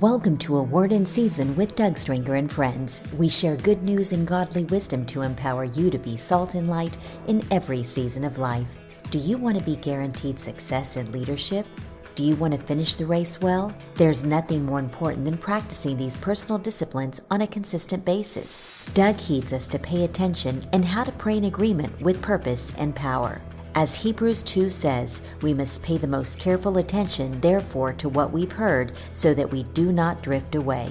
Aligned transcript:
Welcome 0.00 0.38
to 0.38 0.56
A 0.56 0.62
Word 0.62 0.90
in 0.90 1.04
Season 1.04 1.54
with 1.54 1.76
Doug 1.76 1.98
Stringer 1.98 2.36
and 2.36 2.50
friends. 2.50 3.02
We 3.18 3.28
share 3.28 3.56
good 3.58 3.82
news 3.82 4.14
and 4.14 4.26
godly 4.26 4.64
wisdom 4.64 5.04
to 5.06 5.20
empower 5.20 5.64
you 5.64 5.90
to 5.90 5.98
be 5.98 6.16
salt 6.16 6.54
and 6.54 6.66
light 6.66 6.96
in 7.26 7.46
every 7.50 7.82
season 7.82 8.24
of 8.24 8.38
life. 8.38 8.78
Do 9.10 9.18
you 9.18 9.36
want 9.36 9.58
to 9.58 9.62
be 9.62 9.76
guaranteed 9.76 10.40
success 10.40 10.96
in 10.96 11.12
leadership? 11.12 11.66
Do 12.14 12.24
you 12.24 12.36
want 12.36 12.54
to 12.54 12.60
finish 12.60 12.94
the 12.94 13.04
race 13.04 13.40
well? 13.42 13.74
There's 13.94 14.24
nothing 14.24 14.64
more 14.64 14.78
important 14.78 15.26
than 15.26 15.36
practicing 15.36 15.98
these 15.98 16.18
personal 16.18 16.58
disciplines 16.58 17.20
on 17.30 17.42
a 17.42 17.46
consistent 17.46 18.02
basis. 18.04 18.62
Doug 18.94 19.16
heeds 19.16 19.52
us 19.52 19.66
to 19.66 19.78
pay 19.78 20.04
attention 20.04 20.62
and 20.72 20.86
how 20.86 21.04
to 21.04 21.12
pray 21.12 21.36
in 21.36 21.44
agreement 21.44 22.00
with 22.00 22.22
purpose 22.22 22.72
and 22.78 22.96
power. 22.96 23.42
As 23.74 23.94
Hebrews 23.94 24.42
2 24.42 24.68
says, 24.68 25.22
we 25.40 25.54
must 25.54 25.82
pay 25.82 25.96
the 25.96 26.06
most 26.06 26.38
careful 26.38 26.76
attention, 26.76 27.40
therefore, 27.40 27.94
to 27.94 28.08
what 28.10 28.30
we've 28.30 28.52
heard 28.52 28.92
so 29.14 29.32
that 29.32 29.50
we 29.50 29.62
do 29.72 29.92
not 29.92 30.22
drift 30.22 30.54
away. 30.54 30.90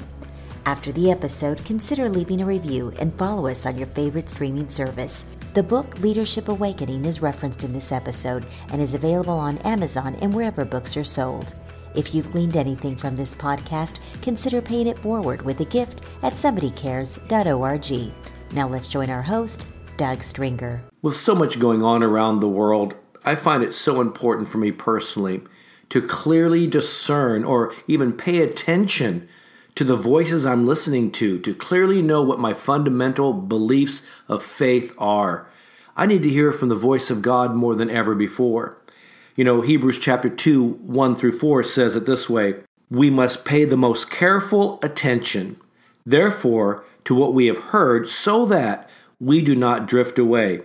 After 0.65 0.91
the 0.91 1.11
episode, 1.11 1.63
consider 1.63 2.09
leaving 2.09 2.41
a 2.41 2.45
review 2.45 2.91
and 2.99 3.13
follow 3.13 3.47
us 3.47 3.67
on 3.67 3.77
your 3.77 3.87
favorite 3.87 4.31
streaming 4.31 4.67
service. 4.67 5.35
The 5.53 5.61
book 5.61 5.99
Leadership 5.99 6.49
Awakening 6.49 7.05
is 7.05 7.21
referenced 7.21 7.63
in 7.63 7.71
this 7.71 7.91
episode 7.91 8.45
and 8.71 8.81
is 8.81 8.95
available 8.95 9.37
on 9.37 9.59
Amazon 9.59 10.15
and 10.21 10.33
wherever 10.33 10.65
books 10.65 10.97
are 10.97 11.03
sold. 11.03 11.53
If 11.93 12.15
you've 12.15 12.31
gleaned 12.31 12.55
anything 12.55 12.95
from 12.95 13.15
this 13.15 13.35
podcast, 13.35 13.99
consider 14.21 14.61
paying 14.61 14.87
it 14.87 14.97
forward 14.99 15.43
with 15.43 15.59
a 15.59 15.65
gift 15.65 16.01
at 16.23 16.33
somebodycares.org. 16.33 18.11
Now 18.53 18.67
let's 18.67 18.87
join 18.87 19.09
our 19.09 19.21
host, 19.21 19.67
Doug 19.97 20.23
Stringer. 20.23 20.83
With 21.01 21.15
so 21.15 21.35
much 21.35 21.59
going 21.59 21.83
on 21.83 22.03
around 22.03 22.39
the 22.39 22.47
world, 22.47 22.95
I 23.23 23.35
find 23.35 23.63
it 23.63 23.73
so 23.73 24.01
important 24.01 24.49
for 24.49 24.57
me 24.57 24.71
personally 24.71 25.41
to 25.89 26.01
clearly 26.01 26.67
discern 26.67 27.43
or 27.43 27.73
even 27.87 28.13
pay 28.13 28.41
attention 28.41 29.27
to 29.75 29.83
the 29.83 29.95
voices 29.95 30.45
I'm 30.45 30.65
listening 30.65 31.11
to, 31.13 31.39
to 31.39 31.53
clearly 31.53 32.01
know 32.01 32.21
what 32.21 32.39
my 32.39 32.53
fundamental 32.53 33.33
beliefs 33.33 34.05
of 34.27 34.43
faith 34.43 34.93
are. 34.97 35.47
I 35.95 36.05
need 36.05 36.23
to 36.23 36.29
hear 36.29 36.51
from 36.51 36.69
the 36.69 36.75
voice 36.75 37.09
of 37.09 37.21
God 37.21 37.55
more 37.55 37.75
than 37.75 37.89
ever 37.89 38.15
before. 38.15 38.77
You 39.35 39.43
know, 39.43 39.61
Hebrews 39.61 39.99
chapter 39.99 40.29
2, 40.29 40.63
1 40.63 41.15
through 41.15 41.37
4 41.37 41.63
says 41.63 41.95
it 41.95 42.05
this 42.05 42.29
way 42.29 42.55
We 42.89 43.09
must 43.09 43.45
pay 43.45 43.65
the 43.65 43.77
most 43.77 44.09
careful 44.09 44.79
attention, 44.83 45.59
therefore, 46.05 46.83
to 47.05 47.15
what 47.15 47.33
we 47.33 47.47
have 47.47 47.57
heard, 47.57 48.07
so 48.09 48.45
that 48.45 48.89
we 49.21 49.41
do 49.41 49.55
not 49.55 49.87
drift 49.87 50.17
away. 50.19 50.61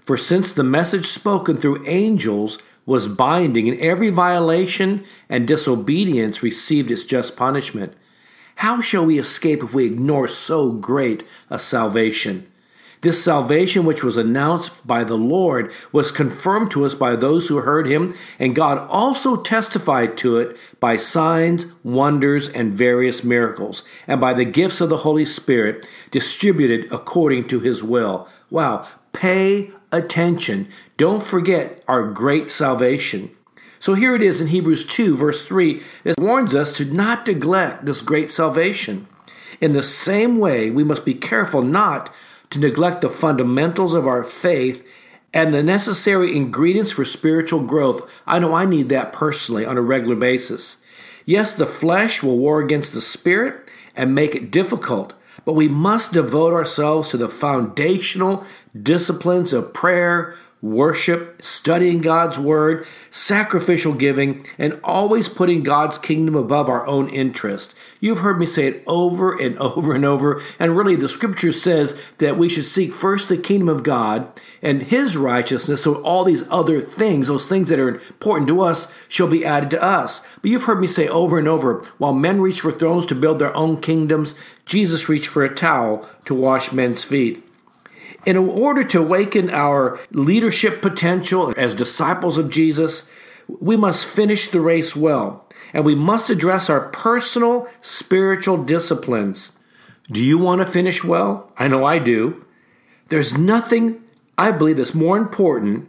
For 0.00 0.16
since 0.16 0.52
the 0.52 0.64
message 0.64 1.06
spoken 1.06 1.58
through 1.58 1.86
angels 1.86 2.58
was 2.86 3.06
binding, 3.06 3.68
and 3.68 3.78
every 3.78 4.08
violation 4.08 5.04
and 5.28 5.46
disobedience 5.46 6.42
received 6.42 6.90
its 6.90 7.04
just 7.04 7.36
punishment, 7.36 7.92
how 8.56 8.80
shall 8.80 9.04
we 9.04 9.18
escape 9.18 9.62
if 9.62 9.74
we 9.74 9.84
ignore 9.84 10.26
so 10.26 10.70
great 10.70 11.22
a 11.50 11.58
salvation? 11.58 12.50
This 13.00 13.22
salvation, 13.22 13.84
which 13.84 14.02
was 14.02 14.16
announced 14.16 14.84
by 14.86 15.04
the 15.04 15.16
Lord, 15.16 15.72
was 15.92 16.10
confirmed 16.10 16.70
to 16.72 16.84
us 16.84 16.94
by 16.94 17.14
those 17.14 17.48
who 17.48 17.58
heard 17.58 17.86
him, 17.86 18.12
and 18.38 18.56
God 18.56 18.78
also 18.90 19.36
testified 19.36 20.16
to 20.18 20.38
it 20.38 20.56
by 20.80 20.96
signs, 20.96 21.66
wonders, 21.84 22.48
and 22.48 22.74
various 22.74 23.22
miracles, 23.22 23.84
and 24.06 24.20
by 24.20 24.34
the 24.34 24.44
gifts 24.44 24.80
of 24.80 24.88
the 24.88 24.98
Holy 24.98 25.24
Spirit 25.24 25.86
distributed 26.10 26.92
according 26.92 27.46
to 27.48 27.60
his 27.60 27.84
will. 27.84 28.28
Wow, 28.50 28.86
pay 29.12 29.70
attention. 29.92 30.68
Don't 30.96 31.22
forget 31.22 31.84
our 31.86 32.10
great 32.10 32.50
salvation. 32.50 33.30
So 33.78 33.94
here 33.94 34.16
it 34.16 34.22
is 34.22 34.40
in 34.40 34.48
Hebrews 34.48 34.84
2, 34.86 35.16
verse 35.16 35.44
3, 35.44 35.80
it 36.02 36.18
warns 36.18 36.52
us 36.52 36.72
to 36.72 36.84
not 36.84 37.26
neglect 37.28 37.86
this 37.86 38.02
great 38.02 38.28
salvation. 38.28 39.06
In 39.60 39.72
the 39.72 39.84
same 39.84 40.38
way, 40.38 40.68
we 40.70 40.82
must 40.82 41.04
be 41.04 41.14
careful 41.14 41.62
not 41.62 42.12
to 42.50 42.58
neglect 42.58 43.00
the 43.00 43.10
fundamentals 43.10 43.94
of 43.94 44.06
our 44.06 44.22
faith 44.22 44.86
and 45.34 45.52
the 45.52 45.62
necessary 45.62 46.36
ingredients 46.36 46.92
for 46.92 47.04
spiritual 47.04 47.64
growth. 47.64 48.10
I 48.26 48.38
know 48.38 48.54
I 48.54 48.64
need 48.64 48.88
that 48.88 49.12
personally 49.12 49.64
on 49.64 49.76
a 49.76 49.82
regular 49.82 50.16
basis. 50.16 50.78
Yes, 51.24 51.54
the 51.54 51.66
flesh 51.66 52.22
will 52.22 52.38
war 52.38 52.60
against 52.60 52.94
the 52.94 53.02
spirit 53.02 53.70
and 53.94 54.14
make 54.14 54.34
it 54.34 54.50
difficult, 54.50 55.12
but 55.44 55.52
we 55.52 55.68
must 55.68 56.12
devote 56.12 56.54
ourselves 56.54 57.08
to 57.10 57.18
the 57.18 57.28
foundational 57.28 58.44
disciplines 58.80 59.52
of 59.52 59.74
prayer, 59.74 60.34
worship, 60.60 61.40
studying 61.40 62.00
God's 62.00 62.38
word, 62.38 62.86
sacrificial 63.10 63.92
giving, 63.92 64.44
and 64.58 64.80
always 64.82 65.28
putting 65.28 65.62
God's 65.62 65.98
kingdom 65.98 66.34
above 66.34 66.68
our 66.68 66.86
own 66.86 67.08
interest. 67.08 67.74
You've 68.00 68.18
heard 68.18 68.40
me 68.40 68.46
say 68.46 68.66
it 68.66 68.82
over 68.86 69.36
and 69.36 69.56
over 69.60 69.94
and 69.94 70.04
over, 70.04 70.42
and 70.58 70.76
really 70.76 70.96
the 70.96 71.08
scripture 71.08 71.52
says 71.52 71.96
that 72.18 72.36
we 72.36 72.48
should 72.48 72.64
seek 72.64 72.92
first 72.92 73.28
the 73.28 73.36
kingdom 73.36 73.68
of 73.68 73.82
God 73.82 74.28
and 74.60 74.82
his 74.82 75.16
righteousness, 75.16 75.82
so 75.82 76.02
all 76.02 76.24
these 76.24 76.48
other 76.50 76.80
things, 76.80 77.28
those 77.28 77.48
things 77.48 77.68
that 77.68 77.78
are 77.78 77.88
important 77.88 78.48
to 78.48 78.60
us, 78.60 78.92
shall 79.06 79.28
be 79.28 79.44
added 79.44 79.70
to 79.70 79.82
us. 79.82 80.26
But 80.42 80.50
you've 80.50 80.64
heard 80.64 80.80
me 80.80 80.88
say 80.88 81.06
over 81.06 81.38
and 81.38 81.46
over, 81.46 81.82
while 81.98 82.12
men 82.12 82.40
reach 82.40 82.60
for 82.60 82.72
thrones 82.72 83.06
to 83.06 83.14
build 83.14 83.38
their 83.38 83.54
own 83.56 83.80
kingdoms, 83.80 84.34
Jesus 84.64 85.08
reached 85.08 85.28
for 85.28 85.44
a 85.44 85.54
towel 85.54 86.08
to 86.24 86.34
wash 86.34 86.72
men's 86.72 87.04
feet. 87.04 87.47
In 88.26 88.36
order 88.36 88.82
to 88.84 88.98
awaken 88.98 89.50
our 89.50 89.98
leadership 90.10 90.82
potential 90.82 91.54
as 91.56 91.74
disciples 91.74 92.36
of 92.36 92.50
Jesus, 92.50 93.10
we 93.48 93.76
must 93.76 94.06
finish 94.06 94.48
the 94.48 94.60
race 94.60 94.94
well, 94.94 95.48
and 95.72 95.84
we 95.84 95.94
must 95.94 96.28
address 96.28 96.68
our 96.68 96.88
personal 96.88 97.68
spiritual 97.80 98.62
disciplines. 98.62 99.52
Do 100.10 100.22
you 100.22 100.38
want 100.38 100.60
to 100.60 100.66
finish 100.66 101.04
well? 101.04 101.52
I 101.58 101.68
know 101.68 101.84
I 101.84 101.98
do. 101.98 102.44
There's 103.08 103.38
nothing 103.38 104.02
I 104.36 104.50
believe 104.50 104.76
that's 104.76 104.94
more 104.94 105.16
important 105.16 105.88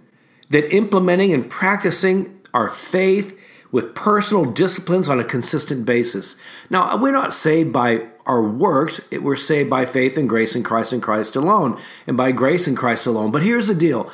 than 0.49 0.63
implementing 0.65 1.33
and 1.33 1.49
practicing 1.49 2.39
our 2.53 2.69
faith 2.69 3.37
with 3.71 3.93
personal 3.93 4.45
disciplines 4.45 5.07
on 5.07 5.19
a 5.19 5.23
consistent 5.23 5.85
basis. 5.85 6.35
Now, 6.69 6.97
we're 6.97 7.11
not 7.11 7.33
saved 7.33 7.71
by 7.71 8.07
our 8.29 8.43
works, 8.43 9.01
we're 9.11 9.35
saved 9.35 9.69
by 9.69 9.85
faith 9.85 10.15
and 10.15 10.29
grace 10.29 10.55
in 10.55 10.61
Christ 10.61 10.93
and 10.93 11.01
Christ 11.01 11.35
alone, 11.35 11.81
and 12.05 12.15
by 12.15 12.31
grace 12.31 12.67
in 12.67 12.75
Christ 12.75 13.07
alone. 13.07 13.31
But 13.31 13.41
here's 13.41 13.67
the 13.67 13.75
deal 13.75 14.09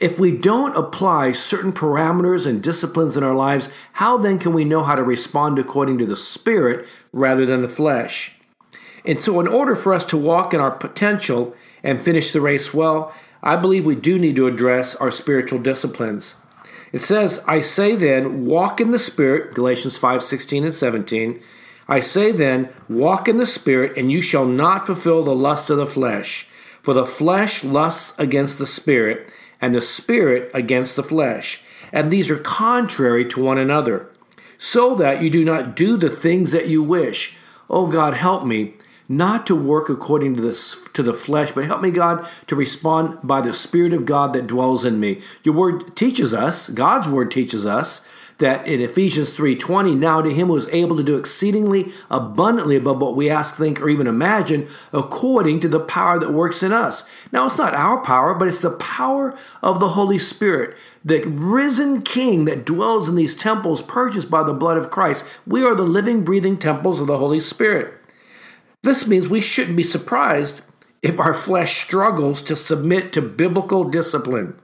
if 0.00 0.18
we 0.18 0.30
don't 0.30 0.76
apply 0.76 1.32
certain 1.32 1.72
parameters 1.72 2.46
and 2.46 2.62
disciplines 2.62 3.16
in 3.16 3.24
our 3.24 3.34
lives, 3.34 3.68
how 3.94 4.16
then 4.16 4.38
can 4.38 4.52
we 4.52 4.64
know 4.64 4.84
how 4.84 4.94
to 4.94 5.02
respond 5.02 5.58
according 5.58 5.98
to 5.98 6.06
the 6.06 6.16
Spirit 6.16 6.86
rather 7.12 7.44
than 7.44 7.62
the 7.62 7.68
flesh? 7.68 8.36
And 9.04 9.20
so, 9.20 9.40
in 9.40 9.48
order 9.48 9.74
for 9.74 9.92
us 9.92 10.04
to 10.06 10.16
walk 10.16 10.54
in 10.54 10.60
our 10.60 10.70
potential 10.70 11.54
and 11.82 12.00
finish 12.00 12.30
the 12.30 12.40
race 12.40 12.72
well, 12.72 13.12
I 13.42 13.56
believe 13.56 13.84
we 13.84 13.96
do 13.96 14.20
need 14.20 14.36
to 14.36 14.46
address 14.46 14.94
our 14.96 15.10
spiritual 15.10 15.58
disciplines. 15.58 16.36
It 16.92 17.00
says, 17.00 17.42
I 17.46 17.60
say 17.60 17.96
then, 17.96 18.46
walk 18.46 18.80
in 18.80 18.92
the 18.92 18.98
Spirit, 18.98 19.54
Galatians 19.54 19.98
5 19.98 20.22
16 20.22 20.64
and 20.64 20.74
17. 20.74 21.40
I 21.88 22.00
say 22.00 22.32
then, 22.32 22.68
walk 22.88 23.28
in 23.28 23.38
the 23.38 23.46
Spirit, 23.46 23.96
and 23.96 24.12
you 24.12 24.20
shall 24.20 24.44
not 24.44 24.86
fulfill 24.86 25.22
the 25.22 25.34
lust 25.34 25.70
of 25.70 25.78
the 25.78 25.86
flesh. 25.86 26.46
For 26.82 26.92
the 26.92 27.06
flesh 27.06 27.64
lusts 27.64 28.18
against 28.18 28.58
the 28.58 28.66
Spirit, 28.66 29.30
and 29.60 29.74
the 29.74 29.82
Spirit 29.82 30.50
against 30.52 30.96
the 30.96 31.02
flesh. 31.02 31.62
And 31.92 32.10
these 32.10 32.30
are 32.30 32.38
contrary 32.38 33.24
to 33.26 33.42
one 33.42 33.58
another, 33.58 34.10
so 34.58 34.94
that 34.96 35.22
you 35.22 35.30
do 35.30 35.44
not 35.44 35.74
do 35.74 35.96
the 35.96 36.10
things 36.10 36.52
that 36.52 36.68
you 36.68 36.82
wish. 36.82 37.36
Oh 37.70 37.86
God, 37.86 38.14
help 38.14 38.44
me 38.44 38.74
not 39.08 39.46
to 39.46 39.54
work 39.54 39.88
according 39.88 40.36
to 40.36 40.42
the, 40.42 40.76
to 40.92 41.02
the 41.02 41.14
flesh, 41.14 41.52
but 41.52 41.64
help 41.64 41.80
me, 41.80 41.90
God, 41.90 42.28
to 42.46 42.54
respond 42.54 43.18
by 43.22 43.40
the 43.40 43.54
Spirit 43.54 43.94
of 43.94 44.04
God 44.04 44.34
that 44.34 44.46
dwells 44.46 44.84
in 44.84 45.00
me. 45.00 45.22
Your 45.42 45.54
word 45.54 45.96
teaches 45.96 46.34
us, 46.34 46.68
God's 46.68 47.08
word 47.08 47.30
teaches 47.30 47.64
us, 47.64 48.06
that 48.38 48.66
in 48.66 48.80
Ephesians 48.80 49.32
3:20 49.32 49.94
now 49.94 50.22
to 50.22 50.32
him 50.32 50.46
who 50.46 50.56
is 50.56 50.68
able 50.68 50.96
to 50.96 51.02
do 51.02 51.16
exceedingly 51.16 51.92
abundantly 52.10 52.76
above 52.76 53.00
what 53.00 53.16
we 53.16 53.28
ask 53.28 53.56
think 53.56 53.80
or 53.80 53.88
even 53.88 54.06
imagine 54.06 54.66
according 54.92 55.60
to 55.60 55.68
the 55.68 55.80
power 55.80 56.18
that 56.18 56.32
works 56.32 56.62
in 56.62 56.72
us. 56.72 57.04
Now 57.32 57.46
it's 57.46 57.58
not 57.58 57.74
our 57.74 57.98
power 57.98 58.34
but 58.34 58.48
it's 58.48 58.60
the 58.60 58.70
power 58.70 59.36
of 59.62 59.80
the 59.80 59.90
Holy 59.90 60.18
Spirit, 60.18 60.76
the 61.04 61.22
risen 61.24 62.02
king 62.02 62.44
that 62.44 62.64
dwells 62.64 63.08
in 63.08 63.16
these 63.16 63.34
temples 63.34 63.82
purchased 63.82 64.30
by 64.30 64.44
the 64.44 64.54
blood 64.54 64.76
of 64.76 64.90
Christ. 64.90 65.24
We 65.46 65.64
are 65.64 65.74
the 65.74 65.82
living 65.82 66.24
breathing 66.24 66.58
temples 66.58 67.00
of 67.00 67.08
the 67.08 67.18
Holy 67.18 67.40
Spirit. 67.40 67.94
This 68.82 69.06
means 69.06 69.28
we 69.28 69.40
shouldn't 69.40 69.76
be 69.76 69.82
surprised 69.82 70.62
if 71.02 71.18
our 71.18 71.34
flesh 71.34 71.76
struggles 71.80 72.42
to 72.42 72.54
submit 72.54 73.12
to 73.12 73.22
biblical 73.22 73.84
discipline. 73.84 74.54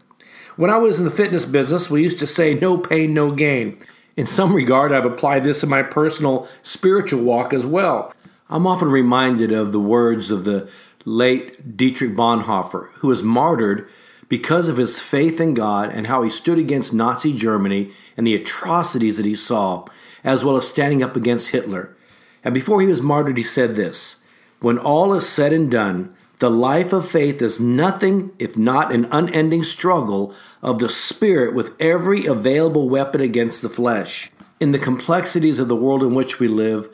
When 0.56 0.71
I 0.71 0.77
was 0.77 0.99
in 0.99 1.05
the 1.05 1.11
fitness 1.11 1.47
business, 1.47 1.91
we 1.91 2.03
used 2.03 2.21
to 2.21 2.27
say, 2.27 2.55
no 2.55 2.79
pain, 2.79 3.12
no 3.12 3.33
gain. 3.33 3.79
In 4.17 4.27
some 4.27 4.55
regard, 4.55 4.93
I've 4.93 5.05
applied 5.05 5.43
this 5.43 5.65
in 5.65 5.69
my 5.69 5.83
personal 5.83 6.49
spiritual 6.62 7.25
walk 7.25 7.53
as 7.53 7.67
well. 7.67 8.12
I'm 8.49 8.67
often 8.67 8.89
reminded 8.89 9.51
of 9.51 9.73
the 9.73 9.81
words 9.81 10.31
of 10.31 10.45
the 10.45 10.71
late 11.05 11.77
Dietrich 11.77 12.12
Bonhoeffer, 12.12 12.91
who 12.95 13.09
was 13.09 13.23
martyred 13.23 13.89
because 14.29 14.69
of 14.69 14.77
his 14.77 15.01
faith 15.01 15.41
in 15.41 15.55
God 15.55 15.91
and 15.91 16.06
how 16.06 16.23
he 16.23 16.31
stood 16.31 16.59
against 16.59 16.95
Nazi 16.95 17.37
Germany 17.37 17.91
and 18.17 18.25
the 18.25 18.37
atrocities 18.37 19.17
that 19.17 19.27
he 19.27 19.35
saw, 19.35 19.85
as 20.23 20.45
well 20.45 20.56
as 20.56 20.69
standing 20.69 21.03
up 21.03 21.17
against 21.17 21.51
Hitler. 21.51 21.97
And 22.45 22.55
before 22.55 22.81
he 22.81 22.87
was 22.87 23.03
martyred, 23.03 23.39
he 23.39 23.43
said 23.43 23.75
this 23.75 24.23
When 24.61 24.79
all 24.79 25.15
is 25.15 25.29
said 25.29 25.53
and 25.53 25.69
done, 25.69 26.15
the 26.40 26.50
life 26.50 26.92
of 26.92 27.08
faith 27.08 27.40
is 27.40 27.60
nothing 27.60 28.32
if 28.38 28.56
not 28.56 28.92
an 28.92 29.06
unending 29.12 29.62
struggle 29.62 30.34
of 30.62 30.78
the 30.78 30.88
Spirit 30.88 31.54
with 31.54 31.81
every 31.81 32.26
available 32.26 32.88
weapon 32.88 33.20
against 33.20 33.62
the 33.62 33.69
flesh. 33.69 34.31
In 34.58 34.72
the 34.72 34.78
complexities 34.78 35.58
of 35.58 35.69
the 35.69 35.76
world 35.76 36.02
in 36.02 36.14
which 36.14 36.40
we 36.40 36.48
live, 36.48 36.88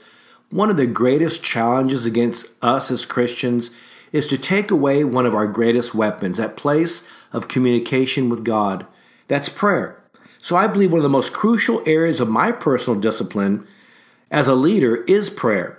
one 0.51 0.69
of 0.69 0.77
the 0.77 0.87
greatest 0.87 1.43
challenges 1.43 2.05
against 2.05 2.47
us 2.61 2.91
as 2.91 3.07
Christians 3.07 3.71
is 4.13 4.27
to 4.27 4.37
take 4.37 4.71
away 4.71 5.05
one 5.05 5.25
of 5.25 5.35
our 5.35 5.47
greatest 5.47 5.95
weapons, 5.95 6.39
that 6.39 6.57
place 6.57 7.09
of 7.33 7.49
communication 7.49 8.29
with 8.29 8.45
God. 8.45 8.87
That's 9.29 9.49
prayer. 9.49 10.03
So 10.41 10.57
I 10.57 10.67
believe 10.67 10.91
one 10.91 10.99
of 10.99 11.05
the 11.05 11.09
most 11.09 11.33
crucial 11.33 11.83
areas 11.87 12.21
of 12.21 12.29
my 12.29 12.51
personal 12.51 12.99
discipline 12.99 13.67
as 14.31 14.49
a 14.49 14.55
leader 14.55 15.05
is 15.05 15.31
prayer. 15.31 15.79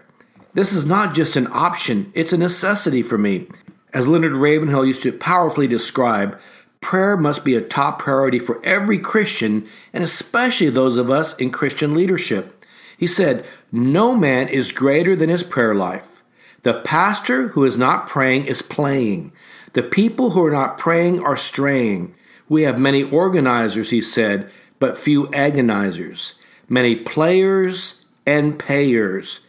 This 0.53 0.73
is 0.73 0.85
not 0.85 1.15
just 1.15 1.35
an 1.35 1.47
option, 1.51 2.11
it's 2.13 2.33
a 2.33 2.37
necessity 2.37 3.01
for 3.01 3.17
me. 3.17 3.47
As 3.93 4.07
Leonard 4.07 4.33
Ravenhill 4.33 4.85
used 4.85 5.03
to 5.03 5.11
powerfully 5.11 5.67
describe, 5.67 6.39
prayer 6.81 7.15
must 7.15 7.45
be 7.45 7.55
a 7.55 7.61
top 7.61 7.99
priority 7.99 8.39
for 8.39 8.63
every 8.65 8.99
Christian, 8.99 9.67
and 9.93 10.03
especially 10.03 10.69
those 10.69 10.97
of 10.97 11.09
us 11.09 11.35
in 11.35 11.51
Christian 11.51 11.93
leadership. 11.93 12.65
He 12.97 13.07
said, 13.07 13.45
No 13.71 14.15
man 14.15 14.47
is 14.49 14.71
greater 14.71 15.15
than 15.15 15.29
his 15.29 15.43
prayer 15.43 15.73
life. 15.73 16.21
The 16.63 16.81
pastor 16.81 17.49
who 17.49 17.65
is 17.65 17.77
not 17.77 18.07
praying 18.07 18.45
is 18.45 18.61
playing. 18.61 19.31
The 19.73 19.83
people 19.83 20.31
who 20.31 20.45
are 20.45 20.51
not 20.51 20.77
praying 20.77 21.23
are 21.23 21.37
straying. 21.37 22.13
We 22.49 22.63
have 22.63 22.77
many 22.77 23.03
organizers, 23.03 23.89
he 23.89 24.01
said, 24.01 24.51
but 24.79 24.97
few 24.97 25.27
agonizers, 25.27 26.33
many 26.67 26.95
players 26.95 28.05
and 28.25 28.59
payers, 28.59 29.39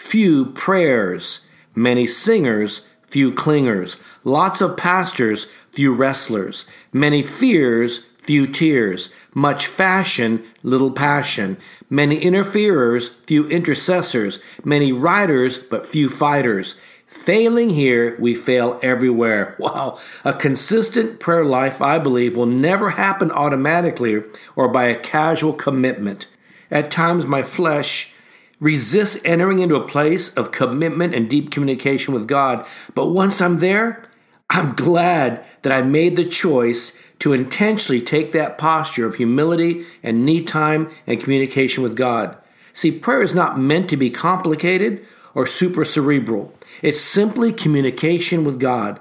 few 0.00 0.46
prayers, 0.46 1.40
many 1.74 2.06
singers, 2.06 2.82
few 3.10 3.32
clingers, 3.32 3.96
lots 4.24 4.60
of 4.60 4.76
pastors, 4.76 5.46
few 5.72 5.92
wrestlers, 5.92 6.64
many 6.92 7.22
fears, 7.22 8.06
few 8.26 8.46
tears, 8.46 9.10
much 9.34 9.66
fashion, 9.66 10.42
little 10.62 10.90
passion, 10.90 11.56
many 11.88 12.16
interferers, 12.16 13.08
few 13.26 13.48
intercessors, 13.48 14.40
many 14.64 14.90
writers, 14.90 15.58
but 15.58 15.92
few 15.92 16.08
fighters, 16.08 16.76
Failing 17.06 17.70
here, 17.70 18.16
we 18.20 18.36
fail 18.36 18.78
everywhere. 18.84 19.56
Wow. 19.58 19.98
A 20.24 20.32
consistent 20.32 21.18
prayer 21.18 21.44
life, 21.44 21.82
I 21.82 21.98
believe, 21.98 22.36
will 22.36 22.46
never 22.46 22.90
happen 22.90 23.32
automatically 23.32 24.22
or 24.54 24.68
by 24.68 24.84
a 24.84 24.94
casual 24.94 25.52
commitment. 25.52 26.28
At 26.70 26.92
times, 26.92 27.26
my 27.26 27.42
flesh 27.42 28.14
resists 28.60 29.20
entering 29.24 29.58
into 29.58 29.74
a 29.74 29.86
place 29.86 30.32
of 30.34 30.52
commitment 30.52 31.14
and 31.14 31.28
deep 31.28 31.50
communication 31.50 32.14
with 32.14 32.28
God. 32.28 32.66
But 32.94 33.06
once 33.06 33.40
I'm 33.40 33.58
there, 33.58 34.04
I'm 34.50 34.74
glad 34.74 35.44
that 35.62 35.72
I 35.72 35.82
made 35.82 36.16
the 36.16 36.24
choice 36.24 36.96
to 37.20 37.32
intentionally 37.32 38.00
take 38.00 38.32
that 38.32 38.58
posture 38.58 39.06
of 39.06 39.16
humility 39.16 39.84
and 40.02 40.24
need 40.24 40.46
time 40.46 40.90
and 41.06 41.20
communication 41.20 41.82
with 41.82 41.96
God. 41.96 42.36
See, 42.72 42.90
prayer 42.90 43.22
is 43.22 43.34
not 43.34 43.58
meant 43.58 43.90
to 43.90 43.96
be 43.96 44.10
complicated 44.10 45.04
or 45.34 45.46
super 45.46 45.84
cerebral. 45.84 46.54
It's 46.82 47.00
simply 47.00 47.52
communication 47.52 48.44
with 48.44 48.58
God. 48.58 49.00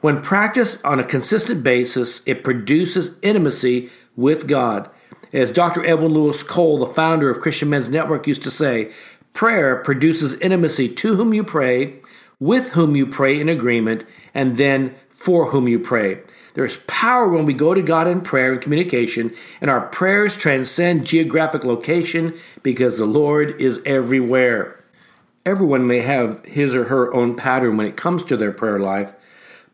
When 0.00 0.22
practiced 0.22 0.84
on 0.84 1.00
a 1.00 1.04
consistent 1.04 1.62
basis, 1.62 2.22
it 2.26 2.44
produces 2.44 3.16
intimacy 3.22 3.90
with 4.16 4.46
God. 4.46 4.88
As 5.32 5.52
Dr. 5.52 5.84
Edwin 5.84 6.12
Lewis 6.12 6.42
Cole, 6.42 6.78
the 6.78 6.86
founder 6.86 7.28
of 7.28 7.40
Christian 7.40 7.70
Men's 7.70 7.88
Network, 7.88 8.26
used 8.26 8.42
to 8.44 8.50
say, 8.50 8.90
prayer 9.34 9.76
produces 9.76 10.34
intimacy 10.40 10.88
to 10.88 11.16
whom 11.16 11.34
you 11.34 11.44
pray, 11.44 12.00
with 12.40 12.70
whom 12.70 12.96
you 12.96 13.06
pray 13.06 13.38
in 13.38 13.48
agreement, 13.48 14.04
and 14.32 14.56
then 14.56 14.94
for 15.10 15.46
whom 15.46 15.68
you 15.68 15.78
pray. 15.78 16.20
There's 16.54 16.78
power 16.86 17.28
when 17.28 17.44
we 17.44 17.52
go 17.52 17.74
to 17.74 17.82
God 17.82 18.08
in 18.08 18.22
prayer 18.22 18.52
and 18.52 18.60
communication, 18.60 19.34
and 19.60 19.70
our 19.70 19.82
prayers 19.82 20.36
transcend 20.36 21.06
geographic 21.06 21.62
location 21.62 22.34
because 22.62 22.96
the 22.96 23.06
Lord 23.06 23.60
is 23.60 23.82
everywhere. 23.84 24.82
Everyone 25.44 25.86
may 25.86 26.00
have 26.00 26.44
his 26.44 26.74
or 26.74 26.84
her 26.84 27.14
own 27.14 27.36
pattern 27.36 27.76
when 27.76 27.86
it 27.86 27.96
comes 27.96 28.24
to 28.24 28.36
their 28.36 28.52
prayer 28.52 28.78
life, 28.78 29.12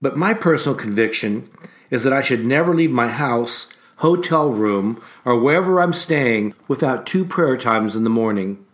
but 0.03 0.17
my 0.17 0.35
personal 0.35 0.77
conviction 0.77 1.49
is 1.91 2.05
that 2.05 2.13
I 2.13 2.23
should 2.23 2.45
never 2.45 2.75
leave 2.75 2.91
my 2.91 3.09
house, 3.09 3.69
hotel 3.97 4.51
room, 4.51 5.03
or 5.25 5.39
wherever 5.39 5.81
I'm 5.81 5.93
staying 5.93 6.55
without 6.69 7.07
two 7.07 7.25
prayer 7.25 7.57
times 7.57 7.97
in 7.97 8.05
the 8.05 8.11
morning. 8.11 8.65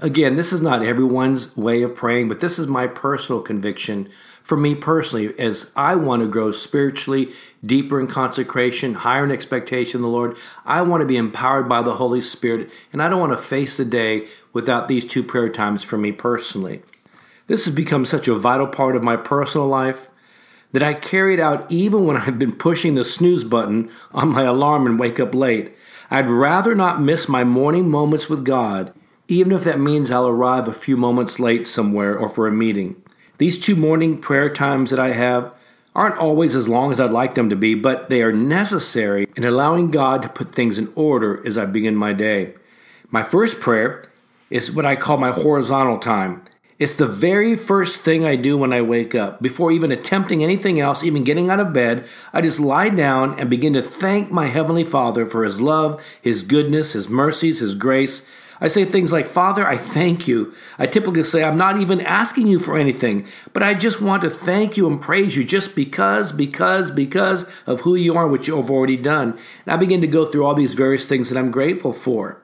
Again, 0.00 0.36
this 0.36 0.52
is 0.52 0.60
not 0.60 0.82
everyone's 0.82 1.56
way 1.56 1.82
of 1.82 1.96
praying, 1.96 2.28
but 2.28 2.40
this 2.40 2.58
is 2.58 2.68
my 2.68 2.86
personal 2.86 3.42
conviction 3.42 4.08
for 4.48 4.56
me 4.56 4.74
personally 4.74 5.38
as 5.38 5.70
I 5.76 5.94
want 5.94 6.22
to 6.22 6.28
grow 6.28 6.52
spiritually 6.52 7.32
deeper 7.62 8.00
in 8.00 8.06
consecration, 8.06 8.94
higher 8.94 9.24
in 9.24 9.30
expectation 9.30 9.98
of 9.98 10.02
the 10.02 10.08
Lord. 10.08 10.38
I 10.64 10.80
want 10.80 11.02
to 11.02 11.06
be 11.06 11.18
empowered 11.18 11.68
by 11.68 11.82
the 11.82 11.96
Holy 11.96 12.22
Spirit, 12.22 12.70
and 12.90 13.02
I 13.02 13.10
don't 13.10 13.20
want 13.20 13.32
to 13.32 13.44
face 13.44 13.76
the 13.76 13.84
day 13.84 14.26
without 14.54 14.88
these 14.88 15.04
two 15.04 15.22
prayer 15.22 15.50
times 15.50 15.82
for 15.82 15.98
me 15.98 16.12
personally. 16.12 16.80
This 17.46 17.66
has 17.66 17.74
become 17.74 18.06
such 18.06 18.26
a 18.26 18.34
vital 18.34 18.66
part 18.66 18.96
of 18.96 19.02
my 19.02 19.16
personal 19.16 19.66
life 19.66 20.08
that 20.72 20.82
I 20.82 20.94
carried 20.94 21.40
out 21.40 21.70
even 21.70 22.06
when 22.06 22.16
I've 22.16 22.38
been 22.38 22.52
pushing 22.52 22.94
the 22.94 23.04
snooze 23.04 23.44
button 23.44 23.90
on 24.12 24.28
my 24.28 24.42
alarm 24.42 24.86
and 24.86 24.98
wake 24.98 25.18
up 25.18 25.34
late. 25.34 25.74
I'd 26.10 26.28
rather 26.28 26.74
not 26.74 27.02
miss 27.02 27.28
my 27.28 27.44
morning 27.44 27.88
moments 27.88 28.28
with 28.28 28.44
God, 28.44 28.92
even 29.28 29.52
if 29.52 29.64
that 29.64 29.80
means 29.80 30.10
I'll 30.10 30.28
arrive 30.28 30.68
a 30.68 30.74
few 30.74 30.96
moments 30.96 31.38
late 31.38 31.66
somewhere 31.66 32.18
or 32.18 32.28
for 32.28 32.46
a 32.46 32.52
meeting. 32.52 33.02
These 33.38 33.58
two 33.58 33.76
morning 33.76 34.18
prayer 34.20 34.52
times 34.52 34.90
that 34.90 34.98
I 34.98 35.12
have 35.12 35.52
aren't 35.94 36.18
always 36.18 36.54
as 36.54 36.68
long 36.68 36.92
as 36.92 37.00
I'd 37.00 37.10
like 37.10 37.34
them 37.34 37.50
to 37.50 37.56
be, 37.56 37.74
but 37.74 38.08
they 38.08 38.22
are 38.22 38.32
necessary 38.32 39.26
in 39.36 39.44
allowing 39.44 39.90
God 39.90 40.22
to 40.22 40.28
put 40.28 40.54
things 40.54 40.78
in 40.78 40.90
order 40.94 41.44
as 41.46 41.58
I 41.58 41.64
begin 41.66 41.96
my 41.96 42.12
day. 42.12 42.54
My 43.10 43.22
first 43.22 43.60
prayer 43.60 44.04
is 44.50 44.72
what 44.72 44.86
I 44.86 44.96
call 44.96 45.16
my 45.18 45.30
horizontal 45.30 45.98
time. 45.98 46.42
It's 46.78 46.94
the 46.94 47.08
very 47.08 47.56
first 47.56 48.02
thing 48.02 48.24
I 48.24 48.36
do 48.36 48.56
when 48.56 48.72
I 48.72 48.82
wake 48.82 49.12
up. 49.12 49.42
Before 49.42 49.72
even 49.72 49.90
attempting 49.90 50.44
anything 50.44 50.78
else, 50.78 51.02
even 51.02 51.24
getting 51.24 51.50
out 51.50 51.58
of 51.58 51.72
bed, 51.72 52.06
I 52.32 52.40
just 52.40 52.60
lie 52.60 52.88
down 52.88 53.36
and 53.40 53.50
begin 53.50 53.72
to 53.72 53.82
thank 53.82 54.30
my 54.30 54.46
Heavenly 54.46 54.84
Father 54.84 55.26
for 55.26 55.42
His 55.42 55.60
love, 55.60 56.00
His 56.22 56.44
goodness, 56.44 56.92
His 56.92 57.08
mercies, 57.08 57.58
His 57.58 57.74
grace. 57.74 58.28
I 58.60 58.68
say 58.68 58.84
things 58.84 59.10
like, 59.10 59.26
Father, 59.26 59.66
I 59.66 59.76
thank 59.76 60.28
you. 60.28 60.54
I 60.78 60.86
typically 60.86 61.24
say, 61.24 61.42
I'm 61.42 61.58
not 61.58 61.80
even 61.80 62.00
asking 62.00 62.46
you 62.46 62.60
for 62.60 62.76
anything, 62.76 63.26
but 63.52 63.64
I 63.64 63.74
just 63.74 64.00
want 64.00 64.22
to 64.22 64.30
thank 64.30 64.76
you 64.76 64.86
and 64.86 65.00
praise 65.00 65.36
you 65.36 65.42
just 65.42 65.74
because, 65.74 66.30
because, 66.30 66.92
because 66.92 67.44
of 67.66 67.80
who 67.80 67.96
you 67.96 68.16
are 68.16 68.22
and 68.22 68.30
what 68.30 68.46
you 68.46 68.56
have 68.56 68.70
already 68.70 68.96
done. 68.96 69.36
And 69.66 69.74
I 69.74 69.76
begin 69.76 70.00
to 70.02 70.06
go 70.06 70.24
through 70.24 70.44
all 70.44 70.54
these 70.54 70.74
various 70.74 71.06
things 71.06 71.28
that 71.28 71.38
I'm 71.38 71.50
grateful 71.50 71.92
for. 71.92 72.40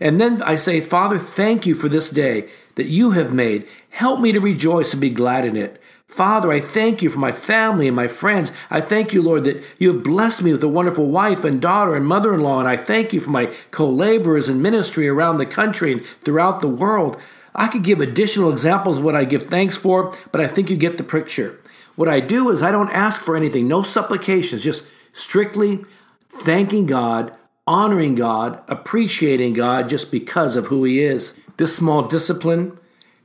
And 0.00 0.20
then 0.20 0.42
I 0.42 0.56
say, 0.56 0.80
Father, 0.80 1.18
thank 1.18 1.66
you 1.66 1.74
for 1.74 1.88
this 1.88 2.10
day 2.10 2.48
that 2.74 2.86
you 2.86 3.12
have 3.12 3.32
made. 3.32 3.66
Help 3.90 4.20
me 4.20 4.32
to 4.32 4.40
rejoice 4.40 4.92
and 4.92 5.00
be 5.00 5.10
glad 5.10 5.44
in 5.44 5.56
it. 5.56 5.80
Father, 6.06 6.52
I 6.52 6.60
thank 6.60 7.02
you 7.02 7.10
for 7.10 7.18
my 7.18 7.32
family 7.32 7.88
and 7.88 7.96
my 7.96 8.06
friends. 8.06 8.52
I 8.70 8.80
thank 8.80 9.12
you, 9.12 9.20
Lord, 9.20 9.44
that 9.44 9.64
you 9.78 9.92
have 9.92 10.04
blessed 10.04 10.42
me 10.42 10.52
with 10.52 10.62
a 10.62 10.68
wonderful 10.68 11.08
wife 11.08 11.42
and 11.44 11.60
daughter 11.60 11.96
and 11.96 12.06
mother 12.06 12.32
in 12.32 12.40
law. 12.40 12.60
And 12.60 12.68
I 12.68 12.76
thank 12.76 13.12
you 13.12 13.18
for 13.18 13.30
my 13.30 13.52
co 13.72 13.88
laborers 13.88 14.48
in 14.48 14.62
ministry 14.62 15.08
around 15.08 15.38
the 15.38 15.46
country 15.46 15.92
and 15.92 16.04
throughout 16.04 16.60
the 16.60 16.68
world. 16.68 17.20
I 17.54 17.68
could 17.68 17.82
give 17.82 18.00
additional 18.00 18.50
examples 18.50 18.98
of 18.98 19.04
what 19.04 19.16
I 19.16 19.24
give 19.24 19.42
thanks 19.42 19.76
for, 19.76 20.14
but 20.30 20.40
I 20.40 20.46
think 20.46 20.70
you 20.70 20.76
get 20.76 20.98
the 20.98 21.04
picture. 21.04 21.58
What 21.96 22.08
I 22.08 22.20
do 22.20 22.50
is 22.50 22.62
I 22.62 22.72
don't 22.72 22.90
ask 22.90 23.22
for 23.22 23.36
anything, 23.36 23.68
no 23.68 23.82
supplications, 23.82 24.64
just 24.64 24.86
strictly 25.12 25.84
thanking 26.28 26.86
God 26.86 27.36
honoring 27.66 28.14
God, 28.14 28.62
appreciating 28.68 29.54
God 29.54 29.88
just 29.88 30.10
because 30.12 30.56
of 30.56 30.66
who 30.66 30.84
He 30.84 31.00
is. 31.00 31.34
This 31.56 31.76
small 31.76 32.02
discipline 32.02 32.78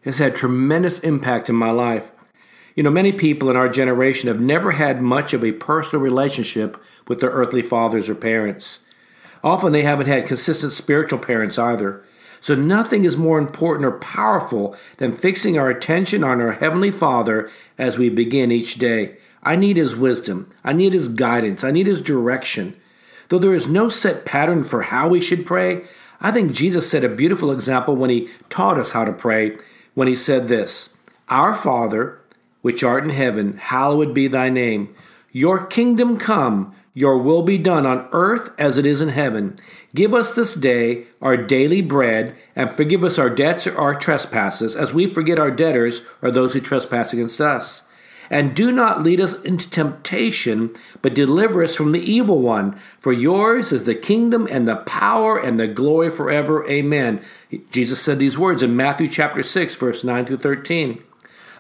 has 0.04 0.18
had 0.20 0.36
tremendous 0.36 1.00
impact 1.00 1.50
in 1.50 1.56
my 1.56 1.72
life. 1.72 2.12
You 2.76 2.84
know, 2.84 2.90
many 2.90 3.12
people 3.12 3.50
in 3.50 3.58
our 3.58 3.68
generation 3.68 4.28
have 4.28 4.40
never 4.40 4.72
had 4.72 5.02
much 5.02 5.34
of 5.34 5.44
a 5.44 5.52
personal 5.52 6.02
relationship 6.02 6.82
with 7.08 7.20
their 7.20 7.32
earthly 7.32 7.62
fathers 7.62 8.08
or 8.08 8.16
parents. 8.16 8.80
Often 9.44 9.74
they 9.74 9.82
haven't 9.82 10.08
had 10.08 10.28
consistent 10.28 10.74
spiritual 10.74 11.20
parents 11.20 11.58
either. 11.58 12.04
So 12.42 12.56
nothing 12.56 13.04
is 13.04 13.18
more 13.18 13.38
important 13.38 13.86
or 13.86 14.00
powerful 14.00 14.76
than 14.98 15.16
fixing 15.16 15.58
our 15.58 15.70
attention 15.70 16.24
on 16.24 16.40
our 16.40 16.54
Heavenly 16.54 16.92
Father 16.92 17.50
as 17.78 17.98
we 17.98 18.10
begin 18.10 18.52
each 18.52 18.76
day. 18.76 19.18
I 19.44 19.58
need 19.58 19.76
His 19.76 19.96
wisdom. 19.96 20.50
I 20.64 20.72
need 20.72 20.94
His 20.94 21.10
guidance. 21.10 21.66
I 21.66 21.72
need 21.72 21.88
His 21.88 22.02
direction. 22.02 22.80
Though 23.30 23.40
there 23.40 23.54
is 23.54 23.68
no 23.68 23.90
set 23.90 24.26
pattern 24.26 24.64
for 24.64 24.84
how 24.84 25.08
we 25.08 25.22
should 25.22 25.46
pray, 25.46 25.84
I 26.20 26.32
think 26.32 26.52
Jesus 26.52 26.90
set 26.90 27.06
a 27.06 27.10
beautiful 27.10 27.52
example 27.52 27.96
when 27.96 28.10
he 28.10 28.30
taught 28.50 28.78
us 28.78 28.92
how 28.92 29.06
to 29.06 29.14
pray 29.14 29.58
when 29.94 30.08
he 30.08 30.16
said 30.16 30.48
this 30.48 30.98
Our 31.30 31.54
Father, 31.54 32.20
which 32.62 32.84
art 32.84 33.04
in 33.04 33.12
heaven, 33.12 33.58
hallowed 33.58 34.14
be 34.14 34.28
thy 34.28 34.50
name. 34.50 34.94
Your 35.32 35.66
kingdom 35.66 36.18
come, 36.18 36.76
Your 36.94 37.20
will 37.20 37.44
be 37.44 37.58
done 37.58 37.86
on 37.86 38.10
earth 38.12 38.52
as 38.58 38.78
it 38.78 38.86
is 38.86 39.00
in 39.00 39.10
heaven. 39.10 39.56
Give 39.94 40.14
us 40.14 40.34
this 40.34 40.56
day 40.56 41.06
our 41.22 41.38
daily 41.38 41.82
bread, 41.82 42.36
and 42.56 42.72
forgive 42.72 43.04
us 43.04 43.20
our 43.20 43.30
debts 43.30 43.68
or 43.68 43.78
our 43.78 43.94
trespasses, 43.94 44.76
as 44.76 44.94
we 44.94 45.06
forget 45.06 45.40
our 45.40 45.52
debtors 45.52 46.02
or 46.22 46.32
those 46.32 46.54
who 46.54 46.60
trespass 46.60 47.14
against 47.14 47.40
us. 47.40 47.84
And 48.30 48.56
do 48.56 48.72
not 48.72 49.02
lead 49.02 49.20
us 49.20 49.42
into 49.42 49.70
temptation, 49.70 50.72
but 51.02 51.14
deliver 51.14 51.64
us 51.64 51.76
from 51.76 51.92
the 51.92 52.02
evil 52.02 52.42
one. 52.42 52.80
For 53.00 53.12
yours 53.12 53.72
is 53.72 53.86
the 53.86 53.96
kingdom 53.96 54.48
and 54.52 54.68
the 54.68 54.78
power 54.78 55.40
and 55.40 55.58
the 55.58 55.68
glory 55.68 56.12
forever. 56.12 56.68
Amen. 56.70 57.22
Jesus 57.72 58.02
said 58.02 58.20
these 58.20 58.38
words 58.38 58.62
in 58.62 58.76
Matthew 58.76 59.08
chapter 59.08 59.42
6, 59.42 59.76
verse 59.76 60.04
9 60.04 60.26
through 60.26 60.38
13. 60.38 61.04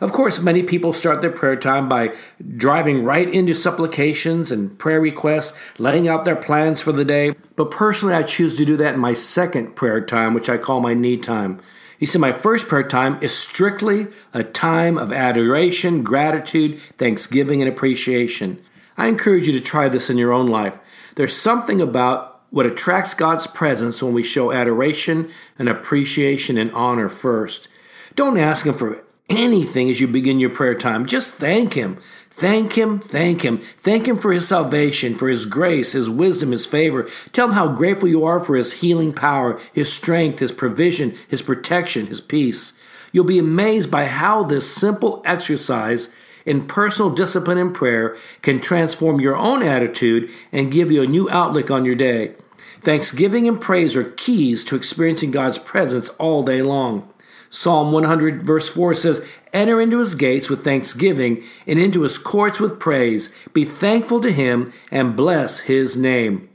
Of 0.01 0.13
course, 0.13 0.39
many 0.39 0.63
people 0.63 0.93
start 0.93 1.21
their 1.21 1.31
prayer 1.31 1.57
time 1.57 1.89
by 1.89 2.15
driving 2.55 3.03
right 3.03 3.27
into 3.27 3.53
supplications 3.53 4.49
and 4.51 4.77
prayer 4.79 5.01
requests, 5.01 5.57
laying 5.77 6.07
out 6.07 6.23
their 6.23 6.37
plans 6.37 6.81
for 6.81 6.93
the 6.93 7.03
day. 7.03 7.35
But 7.57 7.71
personally, 7.71 8.15
I 8.15 8.23
choose 8.23 8.55
to 8.57 8.65
do 8.65 8.77
that 8.77 8.93
in 8.93 8.99
my 8.99 9.13
second 9.13 9.75
prayer 9.75 9.99
time, 9.99 10.33
which 10.33 10.49
I 10.49 10.57
call 10.57 10.79
my 10.79 10.93
need 10.93 11.21
time. 11.21 11.59
He 11.99 12.05
said, 12.05 12.21
My 12.21 12.31
first 12.31 12.69
prayer 12.69 12.87
time 12.87 13.19
is 13.21 13.37
strictly 13.37 14.07
a 14.33 14.41
time 14.41 14.97
of 14.97 15.11
adoration, 15.11 16.01
gratitude, 16.01 16.79
thanksgiving, 16.97 17.61
and 17.61 17.69
appreciation. 17.69 18.63
I 18.97 19.07
encourage 19.07 19.47
you 19.47 19.53
to 19.53 19.59
try 19.59 19.89
this 19.89 20.09
in 20.09 20.17
your 20.17 20.31
own 20.31 20.47
life. 20.47 20.79
There's 21.15 21.35
something 21.35 21.81
about 21.81 22.41
what 22.51 22.65
attracts 22.65 23.13
God's 23.13 23.47
presence 23.47 24.01
when 24.01 24.13
we 24.13 24.23
show 24.23 24.53
adoration 24.53 25.29
and 25.59 25.67
appreciation 25.67 26.57
and 26.57 26.71
honor 26.71 27.09
first. 27.09 27.67
Don't 28.15 28.37
ask 28.37 28.65
Him 28.65 28.75
for 28.75 29.03
anything 29.29 29.89
as 29.89 29.99
you 29.99 30.07
begin 30.07 30.39
your 30.39 30.49
prayer 30.49 30.75
time. 30.75 31.05
Just 31.05 31.33
thank 31.33 31.73
Him. 31.73 31.99
Thank 32.29 32.73
Him, 32.73 32.99
thank 32.99 33.43
Him. 33.43 33.57
Thank 33.57 34.07
Him 34.07 34.17
for 34.17 34.31
His 34.31 34.47
salvation, 34.47 35.15
for 35.15 35.27
His 35.27 35.45
grace, 35.45 35.93
His 35.93 36.09
wisdom, 36.09 36.51
His 36.51 36.65
favor. 36.65 37.09
Tell 37.33 37.47
Him 37.47 37.53
how 37.53 37.73
grateful 37.73 38.07
you 38.07 38.23
are 38.23 38.39
for 38.39 38.55
His 38.55 38.73
healing 38.73 39.13
power, 39.13 39.59
His 39.73 39.91
strength, 39.91 40.39
His 40.39 40.51
provision, 40.51 41.15
His 41.27 41.41
protection, 41.41 42.07
His 42.07 42.21
peace. 42.21 42.79
You'll 43.11 43.25
be 43.25 43.39
amazed 43.39 43.89
by 43.89 44.05
how 44.05 44.43
this 44.43 44.73
simple 44.73 45.21
exercise 45.25 46.13
in 46.45 46.67
personal 46.67 47.11
discipline 47.11 47.57
and 47.57 47.73
prayer 47.73 48.15
can 48.41 48.59
transform 48.59 49.19
your 49.19 49.35
own 49.35 49.63
attitude 49.63 50.29
and 50.51 50.71
give 50.71 50.91
you 50.91 51.01
a 51.01 51.07
new 51.07 51.29
outlook 51.29 51.69
on 51.69 51.85
your 51.85 51.95
day. 51.95 52.35
Thanksgiving 52.81 53.47
and 53.47 53.59
praise 53.59 53.95
are 53.95 54.11
keys 54.11 54.63
to 54.65 54.75
experiencing 54.75 55.31
God's 55.31 55.57
presence 55.57 56.09
all 56.09 56.43
day 56.43 56.61
long. 56.61 57.11
Psalm 57.49 57.91
100, 57.91 58.43
verse 58.43 58.69
4 58.69 58.93
says, 58.93 59.25
Enter 59.51 59.81
into 59.81 59.99
his 59.99 60.15
gates 60.15 60.49
with 60.49 60.63
thanksgiving 60.63 61.43
and 61.65 61.79
into 61.79 62.01
his 62.01 62.17
courts 62.17 62.59
with 62.59 62.79
praise. 62.79 63.31
Be 63.53 63.65
thankful 63.65 64.21
to 64.21 64.31
him 64.31 64.71
and 64.91 65.15
bless 65.15 65.61
his 65.61 65.97
name. 65.97 66.49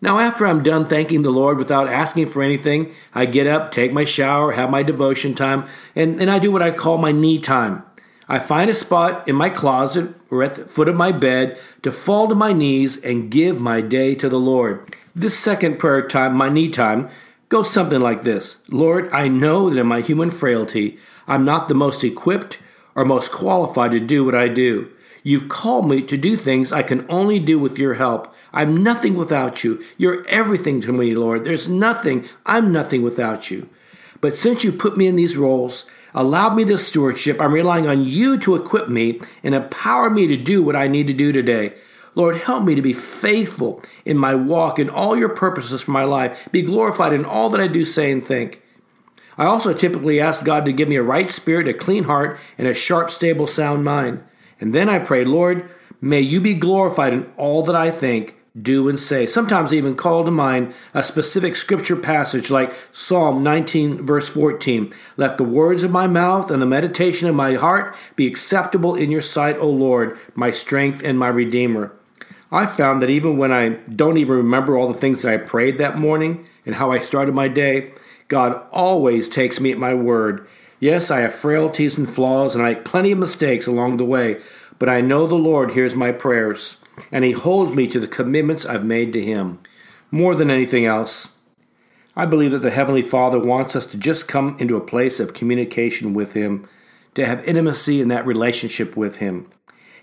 Now, 0.00 0.20
after 0.20 0.46
I'm 0.46 0.62
done 0.62 0.84
thanking 0.84 1.22
the 1.22 1.30
Lord 1.30 1.58
without 1.58 1.88
asking 1.88 2.30
for 2.30 2.40
anything, 2.40 2.94
I 3.12 3.26
get 3.26 3.48
up, 3.48 3.72
take 3.72 3.92
my 3.92 4.04
shower, 4.04 4.52
have 4.52 4.70
my 4.70 4.84
devotion 4.84 5.34
time, 5.34 5.66
and, 5.96 6.20
and 6.20 6.30
I 6.30 6.38
do 6.38 6.52
what 6.52 6.62
I 6.62 6.70
call 6.70 6.98
my 6.98 7.10
knee 7.10 7.40
time. 7.40 7.82
I 8.28 8.38
find 8.38 8.70
a 8.70 8.74
spot 8.74 9.26
in 9.26 9.34
my 9.34 9.48
closet 9.50 10.14
or 10.30 10.44
at 10.44 10.54
the 10.54 10.64
foot 10.66 10.88
of 10.88 10.94
my 10.94 11.10
bed 11.10 11.58
to 11.82 11.90
fall 11.90 12.28
to 12.28 12.34
my 12.34 12.52
knees 12.52 13.02
and 13.02 13.30
give 13.30 13.60
my 13.60 13.80
day 13.80 14.14
to 14.16 14.28
the 14.28 14.38
Lord. 14.38 14.94
This 15.16 15.36
second 15.36 15.78
prayer 15.78 16.06
time, 16.06 16.36
my 16.36 16.48
knee 16.48 16.68
time, 16.68 17.08
goes 17.48 17.70
something 17.70 18.00
like 18.00 18.22
this 18.22 18.62
Lord, 18.70 19.10
I 19.12 19.28
know 19.28 19.70
that 19.70 19.78
in 19.78 19.86
my 19.86 20.00
human 20.00 20.30
frailty, 20.30 20.98
I'm 21.26 21.44
not 21.44 21.68
the 21.68 21.74
most 21.74 22.04
equipped 22.04 22.58
or 22.94 23.04
most 23.04 23.32
qualified 23.32 23.92
to 23.92 24.00
do 24.00 24.24
what 24.24 24.34
I 24.34 24.48
do. 24.48 24.90
You've 25.22 25.48
called 25.48 25.88
me 25.88 26.02
to 26.02 26.16
do 26.16 26.36
things 26.36 26.72
I 26.72 26.82
can 26.82 27.04
only 27.08 27.38
do 27.38 27.58
with 27.58 27.78
your 27.78 27.94
help. 27.94 28.34
I'm 28.52 28.82
nothing 28.82 29.14
without 29.14 29.62
you. 29.62 29.82
You're 29.96 30.26
everything 30.28 30.80
to 30.82 30.92
me, 30.92 31.14
Lord. 31.14 31.44
There's 31.44 31.68
nothing, 31.68 32.26
I'm 32.46 32.72
nothing 32.72 33.02
without 33.02 33.50
you. 33.50 33.68
But 34.20 34.36
since 34.36 34.64
you 34.64 34.72
put 34.72 34.96
me 34.96 35.06
in 35.06 35.16
these 35.16 35.36
roles, 35.36 35.84
allowed 36.14 36.54
me 36.56 36.64
this 36.64 36.86
stewardship, 36.86 37.40
I'm 37.40 37.52
relying 37.52 37.86
on 37.86 38.04
you 38.04 38.38
to 38.38 38.56
equip 38.56 38.88
me 38.88 39.20
and 39.42 39.54
empower 39.54 40.08
me 40.08 40.26
to 40.28 40.36
do 40.36 40.62
what 40.62 40.76
I 40.76 40.88
need 40.88 41.06
to 41.08 41.12
do 41.12 41.30
today. 41.30 41.74
Lord, 42.18 42.38
help 42.38 42.64
me 42.64 42.74
to 42.74 42.82
be 42.82 42.92
faithful 42.92 43.80
in 44.04 44.18
my 44.18 44.34
walk 44.34 44.80
and 44.80 44.90
all 44.90 45.16
your 45.16 45.28
purposes 45.28 45.82
for 45.82 45.92
my 45.92 46.02
life. 46.02 46.48
Be 46.50 46.62
glorified 46.62 47.12
in 47.12 47.24
all 47.24 47.48
that 47.50 47.60
I 47.60 47.68
do, 47.68 47.84
say, 47.84 48.10
and 48.10 48.26
think. 48.26 48.60
I 49.38 49.44
also 49.44 49.72
typically 49.72 50.20
ask 50.20 50.44
God 50.44 50.64
to 50.64 50.72
give 50.72 50.88
me 50.88 50.96
a 50.96 51.02
right 51.02 51.30
spirit, 51.30 51.68
a 51.68 51.74
clean 51.74 52.04
heart, 52.04 52.40
and 52.58 52.66
a 52.66 52.74
sharp, 52.74 53.12
stable, 53.12 53.46
sound 53.46 53.84
mind. 53.84 54.24
And 54.60 54.74
then 54.74 54.88
I 54.88 54.98
pray, 54.98 55.24
Lord, 55.24 55.70
may 56.00 56.20
you 56.20 56.40
be 56.40 56.54
glorified 56.54 57.12
in 57.12 57.32
all 57.36 57.62
that 57.62 57.76
I 57.76 57.92
think, 57.92 58.34
do, 58.60 58.88
and 58.88 58.98
say. 58.98 59.24
Sometimes 59.24 59.72
I 59.72 59.76
even 59.76 59.94
call 59.94 60.24
to 60.24 60.32
mind 60.32 60.74
a 60.94 61.04
specific 61.04 61.54
scripture 61.54 61.94
passage 61.94 62.50
like 62.50 62.74
Psalm 62.90 63.44
19, 63.44 64.04
verse 64.04 64.28
14. 64.28 64.92
Let 65.16 65.38
the 65.38 65.44
words 65.44 65.84
of 65.84 65.92
my 65.92 66.08
mouth 66.08 66.50
and 66.50 66.60
the 66.60 66.66
meditation 66.66 67.28
of 67.28 67.36
my 67.36 67.54
heart 67.54 67.94
be 68.16 68.26
acceptable 68.26 68.96
in 68.96 69.12
your 69.12 69.22
sight, 69.22 69.56
O 69.58 69.70
Lord, 69.70 70.18
my 70.34 70.50
strength 70.50 71.04
and 71.04 71.16
my 71.16 71.28
redeemer. 71.28 71.94
I 72.50 72.66
found 72.66 73.02
that 73.02 73.10
even 73.10 73.36
when 73.36 73.52
I 73.52 73.70
don't 73.70 74.16
even 74.16 74.36
remember 74.36 74.76
all 74.76 74.86
the 74.86 74.94
things 74.94 75.22
that 75.22 75.32
I 75.32 75.36
prayed 75.36 75.78
that 75.78 75.98
morning 75.98 76.46
and 76.64 76.76
how 76.76 76.90
I 76.90 76.98
started 76.98 77.34
my 77.34 77.48
day, 77.48 77.92
God 78.28 78.62
always 78.72 79.28
takes 79.28 79.60
me 79.60 79.70
at 79.70 79.78
my 79.78 79.94
word. 79.94 80.46
Yes, 80.80 81.10
I 81.10 81.20
have 81.20 81.34
frailties 81.34 81.98
and 81.98 82.08
flaws, 82.08 82.54
and 82.54 82.64
I 82.64 82.74
make 82.74 82.84
plenty 82.84 83.12
of 83.12 83.18
mistakes 83.18 83.66
along 83.66 83.96
the 83.96 84.04
way, 84.04 84.40
but 84.78 84.88
I 84.88 85.00
know 85.00 85.26
the 85.26 85.34
Lord 85.34 85.72
hears 85.72 85.94
my 85.94 86.12
prayers, 86.12 86.76
and 87.10 87.24
He 87.24 87.32
holds 87.32 87.72
me 87.72 87.86
to 87.88 87.98
the 87.98 88.06
commitments 88.06 88.64
I've 88.64 88.84
made 88.84 89.12
to 89.14 89.24
Him. 89.24 89.58
More 90.10 90.34
than 90.34 90.50
anything 90.50 90.86
else, 90.86 91.28
I 92.16 92.26
believe 92.26 92.52
that 92.52 92.62
the 92.62 92.70
Heavenly 92.70 93.02
Father 93.02 93.38
wants 93.38 93.76
us 93.76 93.86
to 93.86 93.96
just 93.96 94.28
come 94.28 94.56
into 94.58 94.76
a 94.76 94.80
place 94.80 95.20
of 95.20 95.34
communication 95.34 96.14
with 96.14 96.32
Him, 96.32 96.68
to 97.14 97.26
have 97.26 97.44
intimacy 97.44 98.00
in 98.00 98.08
that 98.08 98.26
relationship 98.26 98.96
with 98.96 99.16
Him. 99.16 99.50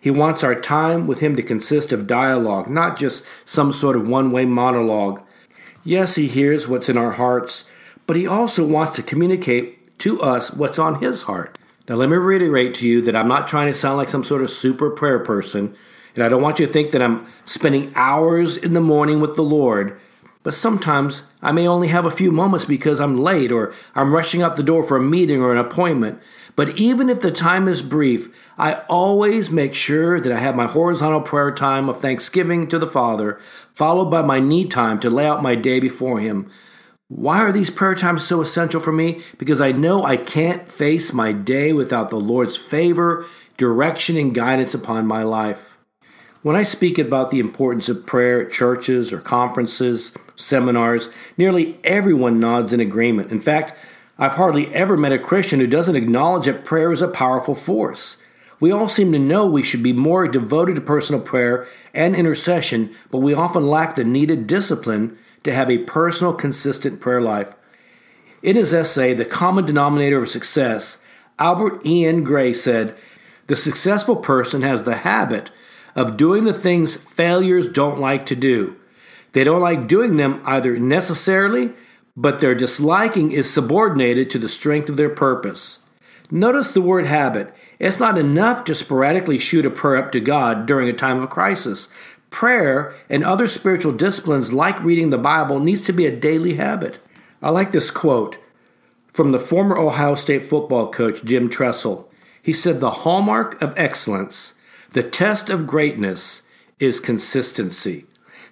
He 0.06 0.12
wants 0.12 0.44
our 0.44 0.54
time 0.54 1.08
with 1.08 1.20
Him 1.20 1.36
to 1.36 1.42
consist 1.42 1.92
of 1.92 2.06
dialogue, 2.06 2.70
not 2.70 2.96
just 2.96 3.26
some 3.44 3.74
sort 3.74 3.96
of 3.96 4.08
one 4.08 4.32
way 4.32 4.46
monologue. 4.46 5.24
Yes, 5.84 6.14
He 6.14 6.28
hears 6.28 6.68
what's 6.68 6.90
in 6.90 6.96
our 6.96 7.14
hearts, 7.14 7.66
but 8.06 8.16
He 8.16 8.28
also 8.28 8.68
wants 8.68 8.96
to 8.98 9.02
communicate 9.02 9.98
to 9.98 10.22
us 10.22 10.54
what's 10.54 10.78
on 10.78 11.02
His 11.02 11.24
heart. 11.24 11.58
Now, 11.90 11.96
let 11.96 12.10
me 12.10 12.18
reiterate 12.18 12.76
to 12.76 12.88
you 12.88 13.02
that 13.02 13.16
I'm 13.16 13.28
not 13.28 13.48
trying 13.48 13.66
to 13.66 13.74
sound 13.74 13.98
like 13.98 14.10
some 14.10 14.24
sort 14.24 14.44
of 14.44 14.52
super 14.52 14.92
prayer 14.92 15.18
person, 15.18 15.76
and 16.14 16.24
I 16.24 16.30
don't 16.30 16.44
want 16.44 16.60
you 16.60 16.68
to 16.68 16.72
think 16.72 16.92
that 16.92 17.02
I'm 17.02 17.26
spending 17.44 17.92
hours 17.96 18.58
in 18.58 18.74
the 18.74 18.82
morning 18.82 19.22
with 19.22 19.34
the 19.34 19.42
Lord. 19.42 20.00
But 20.44 20.54
sometimes 20.54 21.24
I 21.42 21.52
may 21.52 21.68
only 21.68 21.88
have 21.88 22.06
a 22.06 22.12
few 22.12 22.32
moments 22.32 22.66
because 22.66 23.00
I'm 23.00 23.18
late 23.18 23.52
or 23.52 23.74
I'm 23.96 24.14
rushing 24.14 24.44
out 24.44 24.56
the 24.56 24.62
door 24.62 24.84
for 24.84 24.98
a 24.98 25.02
meeting 25.02 25.42
or 25.42 25.52
an 25.52 25.58
appointment. 25.58 26.22
But 26.56 26.78
even 26.78 27.10
if 27.10 27.20
the 27.20 27.32
time 27.32 27.68
is 27.68 27.82
brief, 27.82 28.30
I 28.58 28.76
always 28.88 29.50
make 29.50 29.74
sure 29.74 30.20
that 30.20 30.32
I 30.32 30.40
have 30.40 30.56
my 30.56 30.68
horizontal 30.68 31.22
prayer 31.22 31.52
time 31.52 31.90
of 31.90 32.00
thanksgiving 32.00 32.68
to 32.68 32.80
the 32.80 32.88
Father, 32.88 33.40
followed 33.74 34.10
by 34.10 34.22
my 34.22 34.40
need 34.40 34.72
time 34.72 35.00
to 35.02 35.10
lay 35.10 35.28
out 35.28 35.44
my 35.44 35.56
day 35.56 35.80
before 35.80 36.20
Him. 36.20 36.50
Why 37.08 37.40
are 37.40 37.52
these 37.52 37.70
prayer 37.70 37.94
times 37.94 38.26
so 38.26 38.42
essential 38.42 38.82
for 38.82 38.92
me? 38.92 39.22
Because 39.38 39.62
I 39.62 39.72
know 39.72 40.04
I 40.04 40.18
can't 40.18 40.72
face 40.72 41.14
my 41.14 41.34
day 41.34 41.72
without 41.74 42.10
the 42.10 42.20
Lord's 42.20 42.58
favor, 42.58 43.26
direction, 43.58 44.18
and 44.18 44.34
guidance 44.34 44.74
upon 44.74 45.06
my 45.06 45.24
life. 45.24 45.78
When 46.42 46.56
I 46.56 46.64
speak 46.64 46.98
about 46.98 47.32
the 47.32 47.40
importance 47.40 47.90
of 47.90 48.06
prayer 48.06 48.42
at 48.42 48.52
churches 48.52 49.12
or 49.12 49.20
conferences, 49.20 50.16
seminars, 50.36 51.10
nearly 51.38 51.80
everyone 51.84 52.40
nods 52.40 52.72
in 52.72 52.80
agreement. 52.80 53.32
In 53.32 53.40
fact, 53.40 53.74
I've 54.18 54.34
hardly 54.34 54.74
ever 54.74 54.96
met 54.96 55.12
a 55.12 55.20
Christian 55.20 55.60
who 55.60 55.68
doesn't 55.68 55.96
acknowledge 55.96 56.46
that 56.46 56.64
prayer 56.64 56.92
is 56.92 57.02
a 57.02 57.08
powerful 57.08 57.56
force. 57.56 58.18
We 58.60 58.72
all 58.72 58.88
seem 58.88 59.12
to 59.12 59.20
know 59.20 59.46
we 59.46 59.64
should 59.64 59.84
be 59.84 59.92
more 59.92 60.28
devoted 60.28 60.76
to 60.76 60.82
personal 60.82 61.22
prayer 61.22 61.68
and 61.94 62.16
intercession, 62.16 62.96
but 63.12 63.18
we 63.18 63.34
often 63.34 63.68
lack 63.68 63.96
the 63.96 64.06
needed 64.06 64.48
discipline 64.48 65.18
to 65.44 65.54
have 65.54 65.70
a 65.70 65.80
personal, 65.80 66.34
consistent 66.34 67.02
prayer 67.02 67.22
life. 67.22 67.54
In 68.42 68.56
his 68.56 68.74
essay, 68.74 69.14
The 69.14 69.26
Common 69.26 69.66
Denominator 69.66 70.24
of 70.24 70.30
Success, 70.30 71.00
Albert 71.38 71.86
Ian 71.86 72.24
Gray 72.24 72.54
said, 72.54 72.96
The 73.48 73.58
successful 73.58 74.16
person 74.16 74.62
has 74.62 74.86
the 74.86 74.98
habit 74.98 75.50
of 75.94 76.16
doing 76.16 76.46
the 76.46 76.54
things 76.54 76.96
failures 76.96 77.68
don't 77.68 78.00
like 78.00 78.26
to 78.28 78.36
do. 78.36 78.78
They 79.34 79.44
don't 79.44 79.62
like 79.62 79.88
doing 79.88 80.16
them 80.16 80.42
either 80.46 80.80
necessarily 80.80 81.74
but 82.18 82.40
their 82.40 82.56
disliking 82.56 83.32
is 83.32 83.52
subordinated 83.52 84.30
to 84.30 84.40
the 84.40 84.50
strength 84.50 84.90
of 84.90 84.98
their 84.98 85.10
purpose. 85.10 85.80
Notice 86.32 86.72
the 86.72 86.82
word 86.82 87.06
habit. 87.06 87.54
It's 87.80 88.00
not 88.00 88.18
enough 88.18 88.64
to 88.66 88.76
sporadically 88.76 89.38
shoot 89.38 89.66
a 89.66 89.70
prayer 89.70 89.98
up 89.98 90.12
to 90.14 90.20
God 90.20 90.66
during 90.66 90.90
a 90.90 90.94
time 90.94 91.22
of 91.22 91.30
crisis. 91.30 91.90
Prayer 92.30 92.94
and 93.10 93.24
other 93.24 93.48
spiritual 93.48 93.92
disciplines 93.92 94.54
like 94.54 94.82
reading 94.84 95.10
the 95.10 95.18
Bible 95.18 95.60
needs 95.60 95.82
to 95.84 95.94
be 95.94 96.06
a 96.06 96.16
daily 96.16 96.56
habit. 96.56 97.00
I 97.42 97.50
like 97.50 97.72
this 97.72 97.92
quote 97.92 98.38
from 99.14 99.32
the 99.32 99.40
former 99.40 99.78
Ohio 99.78 100.16
State 100.16 100.50
football 100.50 100.92
coach 100.92 101.24
Jim 101.24 101.50
Tressel. 101.50 102.10
He 102.42 102.54
said, 102.54 102.80
The 102.80 102.92
hallmark 102.92 103.62
of 103.62 103.74
excellence, 103.78 104.54
the 104.92 105.04
test 105.04 105.50
of 105.50 105.68
greatness, 105.68 106.44
is 106.80 107.00
consistency. 107.00 108.06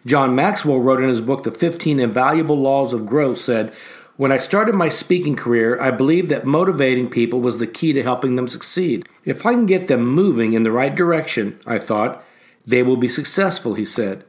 John 0.06 0.36
Maxwell 0.36 0.82
wrote 0.82 1.02
in 1.02 1.08
his 1.08 1.22
book, 1.22 1.44
The 1.44 1.52
15 1.52 2.00
Invaluable 2.00 2.60
Laws 2.60 2.92
of 2.92 3.06
Growth, 3.06 3.38
said, 3.38 3.74
When 4.18 4.34
I 4.34 4.38
started 4.38 4.76
my 4.76 4.90
speaking 4.90 5.36
career, 5.36 5.80
I 5.80 5.92
believed 5.92 6.28
that 6.30 6.46
motivating 6.46 7.10
people 7.10 7.40
was 7.40 7.60
the 7.60 7.68
key 7.68 7.94
to 7.94 8.04
helping 8.04 8.36
them 8.36 8.50
succeed. 8.50 9.08
If 9.24 9.46
I 9.46 9.54
can 9.54 9.66
get 9.66 9.88
them 9.88 10.06
moving 10.06 10.54
in 10.54 10.64
the 10.64 10.74
right 10.74 10.94
direction, 10.94 11.58
I 11.66 11.80
thought, 11.80 12.24
they 12.68 12.84
will 12.84 12.98
be 12.98 13.08
successful, 13.08 13.76
he 13.76 13.86
said. 13.86 14.26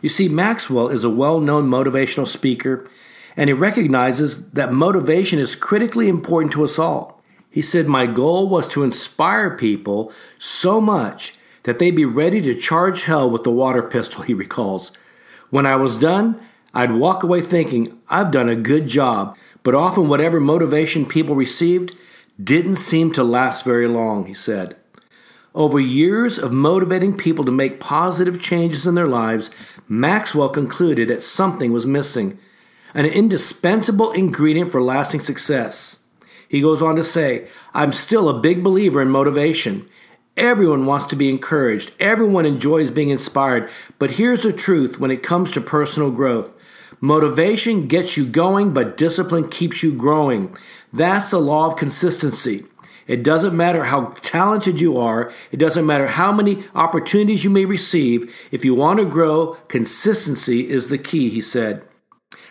You 0.00 0.08
see, 0.08 0.28
Maxwell 0.28 0.88
is 0.88 1.04
a 1.04 1.10
well 1.10 1.40
known 1.40 1.70
motivational 1.70 2.26
speaker, 2.26 2.88
and 3.36 3.48
he 3.48 3.54
recognizes 3.54 4.50
that 4.50 4.72
motivation 4.72 5.38
is 5.38 5.56
critically 5.56 6.08
important 6.08 6.52
to 6.54 6.64
us 6.64 6.78
all. 6.78 7.22
He 7.50 7.62
said, 7.62 7.86
My 7.86 8.06
goal 8.06 8.48
was 8.48 8.66
to 8.68 8.82
inspire 8.82 9.56
people 9.56 10.12
so 10.38 10.80
much 10.80 11.36
that 11.62 11.78
they'd 11.78 11.92
be 11.92 12.04
ready 12.04 12.40
to 12.42 12.54
charge 12.54 13.04
hell 13.04 13.30
with 13.30 13.44
the 13.44 13.50
water 13.50 13.82
pistol, 13.82 14.22
he 14.22 14.34
recalls. 14.34 14.90
When 15.54 15.66
I 15.66 15.76
was 15.76 15.94
done, 15.94 16.40
I'd 16.74 16.94
walk 16.94 17.22
away 17.22 17.40
thinking, 17.40 18.00
I've 18.08 18.32
done 18.32 18.48
a 18.48 18.56
good 18.56 18.88
job, 18.88 19.36
but 19.62 19.72
often 19.72 20.08
whatever 20.08 20.40
motivation 20.40 21.06
people 21.06 21.36
received 21.36 21.94
didn't 22.42 22.78
seem 22.78 23.12
to 23.12 23.22
last 23.22 23.64
very 23.64 23.86
long, 23.86 24.26
he 24.26 24.34
said. 24.34 24.74
Over 25.54 25.78
years 25.78 26.38
of 26.38 26.50
motivating 26.52 27.16
people 27.16 27.44
to 27.44 27.52
make 27.52 27.78
positive 27.78 28.40
changes 28.40 28.84
in 28.84 28.96
their 28.96 29.06
lives, 29.06 29.48
Maxwell 29.86 30.48
concluded 30.48 31.06
that 31.06 31.22
something 31.22 31.70
was 31.70 31.86
missing 31.86 32.36
an 32.92 33.06
indispensable 33.06 34.10
ingredient 34.10 34.72
for 34.72 34.82
lasting 34.82 35.20
success. 35.20 36.02
He 36.48 36.62
goes 36.62 36.82
on 36.82 36.96
to 36.96 37.04
say, 37.04 37.46
I'm 37.72 37.92
still 37.92 38.28
a 38.28 38.40
big 38.40 38.64
believer 38.64 39.00
in 39.00 39.08
motivation. 39.08 39.88
Everyone 40.36 40.84
wants 40.84 41.06
to 41.06 41.16
be 41.16 41.30
encouraged. 41.30 41.94
Everyone 42.00 42.44
enjoys 42.44 42.90
being 42.90 43.10
inspired. 43.10 43.70
But 44.00 44.12
here's 44.12 44.42
the 44.42 44.52
truth 44.52 44.98
when 44.98 45.12
it 45.12 45.22
comes 45.22 45.52
to 45.52 45.60
personal 45.60 46.10
growth 46.10 46.52
motivation 47.00 47.86
gets 47.86 48.16
you 48.16 48.24
going, 48.24 48.72
but 48.72 48.96
discipline 48.96 49.48
keeps 49.48 49.82
you 49.82 49.92
growing. 49.92 50.56
That's 50.92 51.30
the 51.30 51.40
law 51.40 51.66
of 51.66 51.76
consistency. 51.76 52.64
It 53.06 53.22
doesn't 53.22 53.54
matter 53.54 53.84
how 53.84 54.14
talented 54.22 54.80
you 54.80 54.96
are, 54.96 55.30
it 55.52 55.58
doesn't 55.58 55.86
matter 55.86 56.06
how 56.06 56.32
many 56.32 56.64
opportunities 56.74 57.44
you 57.44 57.50
may 57.50 57.66
receive. 57.66 58.34
If 58.50 58.64
you 58.64 58.74
want 58.74 59.00
to 59.00 59.04
grow, 59.04 59.54
consistency 59.68 60.70
is 60.70 60.88
the 60.88 60.98
key, 60.98 61.28
he 61.28 61.42
said. 61.42 61.84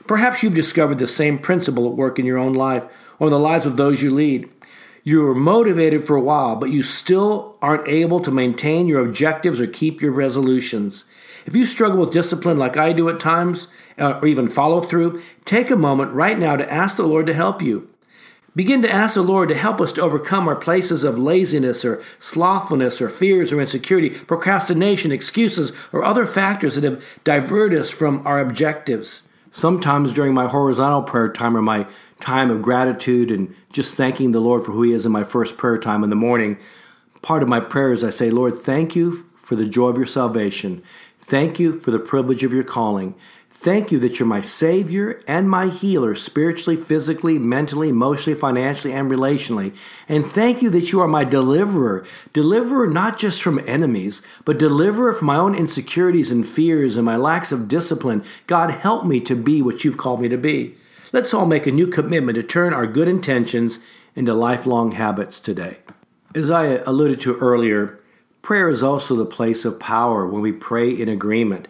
Perhaps 0.05 0.43
you've 0.43 0.53
discovered 0.53 0.99
the 0.99 1.07
same 1.07 1.39
principle 1.39 1.87
at 1.87 1.97
work 1.97 2.19
in 2.19 2.25
your 2.25 2.37
own 2.37 2.53
life 2.53 2.85
or 3.17 3.29
the 3.29 3.39
lives 3.39 3.65
of 3.65 3.77
those 3.77 4.03
you 4.03 4.11
lead. 4.11 4.49
You 5.03 5.21
were 5.21 5.35
motivated 5.35 6.07
for 6.07 6.15
a 6.15 6.21
while, 6.21 6.55
but 6.55 6.69
you 6.69 6.81
still 6.81 7.57
aren't 7.61 7.87
able 7.87 8.21
to 8.21 8.31
maintain 8.31 8.87
your 8.87 9.03
objectives 9.03 9.59
or 9.59 9.67
keep 9.67 10.01
your 10.01 10.13
resolutions. 10.13 11.03
If 11.45 11.55
you 11.55 11.65
struggle 11.65 11.99
with 11.99 12.13
discipline 12.13 12.57
like 12.57 12.77
I 12.77 12.93
do 12.93 13.09
at 13.09 13.19
times, 13.19 13.67
uh, 13.99 14.19
or 14.21 14.27
even 14.27 14.47
follow 14.47 14.79
through, 14.79 15.21
take 15.43 15.69
a 15.69 15.75
moment 15.75 16.13
right 16.13 16.39
now 16.39 16.55
to 16.55 16.71
ask 16.71 16.95
the 16.95 17.03
Lord 17.03 17.27
to 17.27 17.33
help 17.33 17.61
you. 17.61 17.89
Begin 18.55 18.81
to 18.83 18.91
ask 18.91 19.15
the 19.15 19.23
Lord 19.23 19.49
to 19.49 19.55
help 19.55 19.81
us 19.81 19.91
to 19.93 20.01
overcome 20.01 20.47
our 20.47 20.55
places 20.55 21.03
of 21.03 21.17
laziness 21.17 21.83
or 21.83 22.01
slothfulness 22.19 23.01
or 23.01 23.09
fears 23.09 23.51
or 23.51 23.59
insecurity, 23.59 24.11
procrastination, 24.11 25.11
excuses, 25.11 25.73
or 25.91 26.03
other 26.03 26.25
factors 26.25 26.75
that 26.75 26.83
have 26.83 27.03
diverted 27.23 27.79
us 27.79 27.89
from 27.89 28.25
our 28.25 28.39
objectives. 28.39 29.27
Sometimes 29.51 30.13
during 30.13 30.33
my 30.33 30.47
horizontal 30.47 31.01
prayer 31.01 31.29
time 31.29 31.57
or 31.57 31.61
my 31.61 31.87
time 32.23 32.49
of 32.49 32.61
gratitude 32.61 33.29
and 33.29 33.53
just 33.71 33.95
thanking 33.95 34.31
the 34.31 34.39
Lord 34.39 34.65
for 34.65 34.71
who 34.71 34.83
He 34.83 34.93
is 34.93 35.05
in 35.05 35.11
my 35.11 35.25
first 35.25 35.57
prayer 35.57 35.77
time 35.77 36.03
in 36.03 36.09
the 36.09 36.15
morning, 36.15 36.57
part 37.21 37.43
of 37.43 37.49
my 37.49 37.59
prayer 37.59 37.91
is 37.91 38.03
I 38.03 38.11
say, 38.11 38.29
Lord, 38.29 38.57
thank 38.57 38.95
you 38.95 39.25
for 39.35 39.57
the 39.57 39.65
joy 39.65 39.89
of 39.89 39.97
your 39.97 40.05
salvation. 40.05 40.81
Thank 41.19 41.59
you 41.59 41.79
for 41.81 41.91
the 41.91 41.99
privilege 41.99 42.43
of 42.43 42.53
your 42.53 42.63
calling. 42.63 43.13
Thank 43.49 43.91
you 43.91 43.99
that 43.99 44.19
you're 44.19 44.27
my 44.27 44.41
Savior 44.41 45.21
and 45.27 45.49
my 45.49 45.67
healer, 45.67 46.15
spiritually, 46.15 46.75
physically, 46.75 47.37
mentally, 47.37 47.89
emotionally, 47.89 48.39
financially, 48.39 48.93
and 48.93 49.11
relationally. 49.11 49.75
And 50.09 50.25
thank 50.25 50.61
you 50.61 50.69
that 50.71 50.91
you 50.91 51.01
are 51.01 51.07
my 51.07 51.23
deliverer. 51.23 52.05
Deliverer 52.31 52.87
not 52.87 53.17
just 53.17 53.41
from 53.41 53.63
enemies, 53.67 54.21
but 54.43 54.57
deliverer 54.57 55.13
from 55.13 55.27
my 55.27 55.37
own 55.37 55.55
insecurities 55.55 56.31
and 56.31 56.47
fears 56.47 56.95
and 56.95 57.05
my 57.05 57.15
lacks 57.15 57.51
of 57.51 57.67
discipline. 57.67 58.23
God, 58.47 58.71
help 58.71 59.05
me 59.05 59.19
to 59.21 59.35
be 59.35 59.61
what 59.61 59.83
you've 59.83 59.97
called 59.97 60.21
me 60.21 60.29
to 60.29 60.37
be. 60.37 60.75
Let's 61.13 61.31
all 61.31 61.45
make 61.45 61.67
a 61.67 61.71
new 61.71 61.85
commitment 61.85 62.37
to 62.37 62.43
turn 62.43 62.73
our 62.73 62.87
good 62.87 63.07
intentions 63.07 63.77
into 64.15 64.33
lifelong 64.33 64.93
habits 64.93 65.39
today. 65.39 65.77
As 66.33 66.49
I 66.49 66.77
alluded 66.87 67.21
to 67.21 67.37
earlier, 67.37 67.99
prayer 68.41 68.67
is 68.67 68.81
also 68.81 69.15
the 69.15 69.23
place 69.23 69.63
of 69.63 69.79
power 69.79 70.25
when 70.25 70.41
we 70.41 70.51
pray 70.51 70.89
in 70.89 71.07
agreement. 71.07 71.67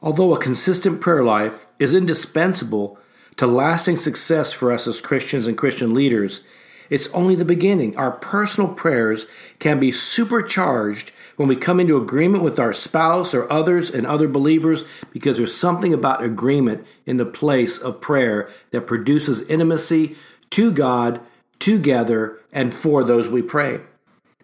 Although 0.00 0.32
a 0.32 0.38
consistent 0.38 1.00
prayer 1.00 1.24
life 1.24 1.66
is 1.80 1.92
indispensable 1.92 2.96
to 3.34 3.48
lasting 3.48 3.96
success 3.96 4.52
for 4.52 4.70
us 4.70 4.86
as 4.86 5.00
Christians 5.00 5.48
and 5.48 5.58
Christian 5.58 5.92
leaders, 5.92 6.42
it's 6.90 7.08
only 7.08 7.34
the 7.34 7.44
beginning. 7.44 7.96
Our 7.96 8.10
personal 8.10 8.72
prayers 8.72 9.26
can 9.58 9.80
be 9.80 9.92
supercharged 9.92 11.12
when 11.36 11.48
we 11.48 11.56
come 11.56 11.80
into 11.80 11.96
agreement 11.96 12.44
with 12.44 12.60
our 12.60 12.72
spouse 12.72 13.34
or 13.34 13.50
others 13.52 13.90
and 13.90 14.06
other 14.06 14.28
believers 14.28 14.84
because 15.12 15.36
there's 15.36 15.54
something 15.54 15.92
about 15.92 16.22
agreement 16.22 16.86
in 17.06 17.16
the 17.16 17.26
place 17.26 17.78
of 17.78 18.00
prayer 18.00 18.48
that 18.70 18.86
produces 18.86 19.40
intimacy 19.48 20.16
to 20.50 20.70
God, 20.70 21.20
together, 21.58 22.38
and 22.52 22.72
for 22.72 23.02
those 23.02 23.28
we 23.28 23.42
pray. 23.42 23.80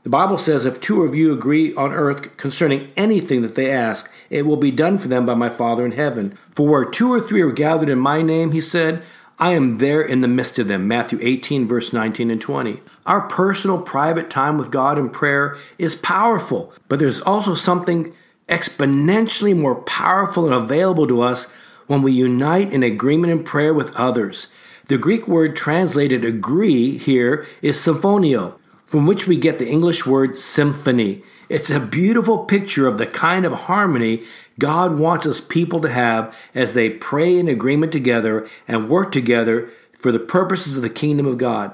The 0.03 0.11
Bible 0.11 0.39
says, 0.39 0.65
If 0.65 0.81
two 0.81 1.03
of 1.03 1.15
you 1.15 1.33
agree 1.33 1.75
on 1.75 1.93
earth 1.93 2.37
concerning 2.39 2.91
anything 2.97 3.43
that 3.43 3.55
they 3.55 3.71
ask, 3.71 4.11
it 4.31 4.47
will 4.47 4.57
be 4.57 4.71
done 4.71 4.97
for 4.97 5.09
them 5.09 5.27
by 5.27 5.35
my 5.35 5.51
Father 5.51 5.85
in 5.85 5.93
heaven. 5.93 6.39
For 6.55 6.67
where 6.67 6.87
two 6.87 7.13
or 7.13 7.21
three 7.21 7.43
are 7.43 7.53
gathered 7.53 7.91
in 7.91 7.99
my 7.99 8.23
name, 8.23 8.53
he 8.53 8.63
said, 8.63 9.05
I 9.41 9.53
am 9.53 9.79
there 9.79 10.03
in 10.03 10.21
the 10.21 10.29
midst 10.29 10.59
of 10.59 10.69
them. 10.69 10.87
Matthew 10.87 11.19
18, 11.23 11.67
verse 11.67 11.95
19 11.95 12.31
and 12.31 12.41
20. 12.41 12.81
Our 13.07 13.23
personal, 13.23 13.81
private 13.81 14.29
time 14.29 14.59
with 14.59 14.71
God 14.71 14.99
in 14.99 15.09
prayer 15.09 15.57
is 15.79 15.95
powerful, 15.95 16.75
but 16.89 16.99
there's 16.99 17.21
also 17.23 17.55
something 17.55 18.15
exponentially 18.51 19.57
more 19.57 19.77
powerful 19.77 20.45
and 20.45 20.55
available 20.55 21.07
to 21.07 21.23
us 21.23 21.47
when 21.87 22.03
we 22.03 22.13
unite 22.13 22.71
in 22.71 22.83
agreement 22.83 23.33
in 23.33 23.43
prayer 23.43 23.73
with 23.73 23.97
others. 23.97 24.49
The 24.89 24.99
Greek 24.99 25.27
word 25.27 25.57
translated 25.57 26.23
agree 26.23 26.99
here 26.99 27.47
is 27.63 27.79
symphonio, 27.79 28.59
from 28.85 29.07
which 29.07 29.27
we 29.27 29.39
get 29.39 29.59
the 29.59 29.69
English 29.69 30.05
word 30.05 30.37
symphony. 30.37 31.23
It's 31.49 31.71
a 31.71 31.81
beautiful 31.81 32.45
picture 32.45 32.87
of 32.87 32.99
the 32.99 33.07
kind 33.07 33.47
of 33.47 33.53
harmony 33.53 34.23
God 34.61 35.01
wants 35.01 35.27
us 35.27 35.41
people 35.41 35.81
to 35.81 35.89
have 35.89 36.37
as 36.55 36.75
they 36.75 36.91
pray 36.91 37.37
in 37.37 37.49
agreement 37.49 37.91
together 37.91 38.47
and 38.69 38.89
work 38.89 39.11
together 39.11 39.71
for 39.99 40.13
the 40.13 40.21
purposes 40.21 40.77
of 40.77 40.83
the 40.83 40.89
kingdom 40.89 41.27
of 41.27 41.39
God. 41.39 41.73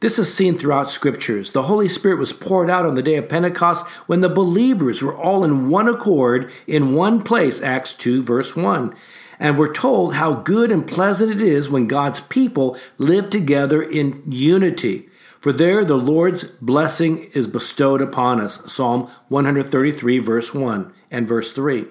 This 0.00 0.18
is 0.18 0.34
seen 0.34 0.58
throughout 0.58 0.90
scriptures. 0.90 1.52
The 1.52 1.64
Holy 1.64 1.88
Spirit 1.88 2.18
was 2.18 2.32
poured 2.32 2.68
out 2.68 2.84
on 2.84 2.94
the 2.94 3.04
day 3.04 3.14
of 3.14 3.28
Pentecost 3.28 3.86
when 4.08 4.20
the 4.20 4.28
believers 4.28 5.00
were 5.00 5.16
all 5.16 5.44
in 5.44 5.68
one 5.68 5.86
accord 5.86 6.50
in 6.66 6.94
one 6.94 7.22
place, 7.22 7.60
Acts 7.60 7.94
2, 7.94 8.24
verse 8.24 8.56
1. 8.56 8.94
And 9.38 9.56
we're 9.56 9.72
told 9.72 10.14
how 10.14 10.34
good 10.34 10.72
and 10.72 10.86
pleasant 10.86 11.30
it 11.30 11.40
is 11.40 11.70
when 11.70 11.86
God's 11.86 12.20
people 12.20 12.76
live 12.98 13.30
together 13.30 13.80
in 13.80 14.22
unity. 14.26 15.08
For 15.40 15.52
there 15.52 15.84
the 15.84 15.96
Lord's 15.96 16.44
blessing 16.44 17.30
is 17.32 17.46
bestowed 17.46 18.02
upon 18.02 18.40
us. 18.40 18.60
Psalm 18.72 19.08
133, 19.28 20.18
verse 20.18 20.52
1 20.52 20.92
and 21.12 21.28
verse 21.28 21.52
3. 21.52 21.86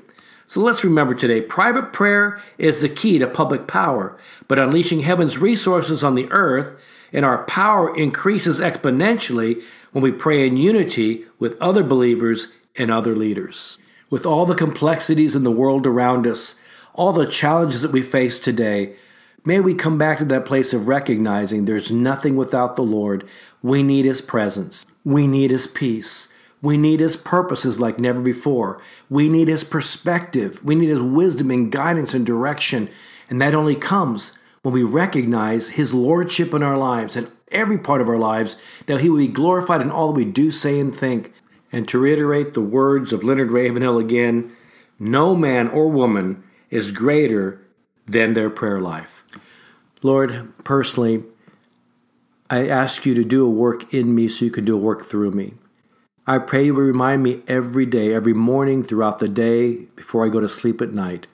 So 0.51 0.59
let's 0.59 0.83
remember 0.83 1.15
today 1.15 1.39
private 1.39 1.93
prayer 1.93 2.41
is 2.57 2.81
the 2.81 2.89
key 2.89 3.17
to 3.19 3.27
public 3.27 3.67
power, 3.67 4.17
but 4.49 4.59
unleashing 4.59 4.99
heaven's 4.99 5.37
resources 5.37 6.03
on 6.03 6.15
the 6.15 6.29
earth 6.29 6.77
and 7.13 7.23
our 7.23 7.45
power 7.45 7.95
increases 7.95 8.59
exponentially 8.59 9.63
when 9.93 10.03
we 10.03 10.11
pray 10.11 10.45
in 10.45 10.57
unity 10.57 11.23
with 11.39 11.57
other 11.61 11.83
believers 11.83 12.49
and 12.77 12.91
other 12.91 13.15
leaders. 13.15 13.77
With 14.09 14.25
all 14.25 14.45
the 14.45 14.53
complexities 14.53 15.37
in 15.37 15.45
the 15.45 15.51
world 15.51 15.87
around 15.87 16.27
us, 16.27 16.55
all 16.93 17.13
the 17.13 17.25
challenges 17.25 17.81
that 17.83 17.93
we 17.93 18.01
face 18.01 18.37
today, 18.37 18.97
may 19.45 19.61
we 19.61 19.73
come 19.73 19.97
back 19.97 20.17
to 20.17 20.25
that 20.25 20.45
place 20.45 20.73
of 20.73 20.89
recognizing 20.89 21.63
there's 21.63 21.93
nothing 21.93 22.35
without 22.35 22.75
the 22.75 22.81
Lord. 22.81 23.25
We 23.63 23.83
need 23.83 24.03
His 24.03 24.19
presence, 24.19 24.85
we 25.05 25.27
need 25.27 25.51
His 25.51 25.65
peace. 25.65 26.27
We 26.61 26.77
need 26.77 26.99
his 26.99 27.15
purposes 27.15 27.79
like 27.79 27.97
never 27.97 28.19
before. 28.19 28.81
We 29.09 29.29
need 29.29 29.47
his 29.47 29.63
perspective. 29.63 30.63
We 30.63 30.75
need 30.75 30.89
his 30.89 31.01
wisdom 31.01 31.49
and 31.49 31.71
guidance 31.71 32.13
and 32.13 32.25
direction. 32.25 32.89
And 33.29 33.41
that 33.41 33.55
only 33.55 33.75
comes 33.75 34.37
when 34.61 34.73
we 34.73 34.83
recognize 34.83 35.69
his 35.69 35.93
lordship 35.93 36.53
in 36.53 36.61
our 36.61 36.77
lives 36.77 37.15
and 37.15 37.31
every 37.51 37.77
part 37.77 38.01
of 38.01 38.07
our 38.07 38.17
lives, 38.17 38.55
that 38.85 39.01
he 39.01 39.09
will 39.09 39.17
be 39.17 39.27
glorified 39.27 39.81
in 39.81 39.91
all 39.91 40.07
that 40.07 40.17
we 40.17 40.25
do, 40.25 40.51
say, 40.51 40.79
and 40.79 40.95
think. 40.95 41.33
And 41.71 41.87
to 41.87 41.99
reiterate 41.99 42.53
the 42.53 42.61
words 42.61 43.11
of 43.11 43.23
Leonard 43.23 43.51
Ravenhill 43.51 43.97
again, 43.97 44.55
no 44.99 45.35
man 45.35 45.67
or 45.67 45.89
woman 45.89 46.43
is 46.69 46.91
greater 46.91 47.61
than 48.05 48.33
their 48.33 48.49
prayer 48.49 48.79
life. 48.79 49.23
Lord, 50.01 50.53
personally, 50.63 51.23
I 52.49 52.67
ask 52.67 53.05
you 53.05 53.13
to 53.15 53.23
do 53.23 53.45
a 53.45 53.49
work 53.49 53.93
in 53.93 54.13
me 54.13 54.27
so 54.27 54.45
you 54.45 54.51
can 54.51 54.65
do 54.65 54.75
a 54.75 54.79
work 54.79 55.05
through 55.05 55.31
me. 55.31 55.53
I 56.31 56.37
pray 56.37 56.67
you 56.67 56.73
will 56.73 56.83
remind 56.83 57.23
me 57.23 57.41
every 57.45 57.85
day, 57.85 58.13
every 58.13 58.31
morning, 58.31 58.83
throughout 58.83 59.19
the 59.19 59.27
day, 59.27 59.87
before 59.97 60.25
I 60.25 60.29
go 60.29 60.39
to 60.39 60.47
sleep 60.47 60.79
at 60.79 60.93
night, 60.93 61.27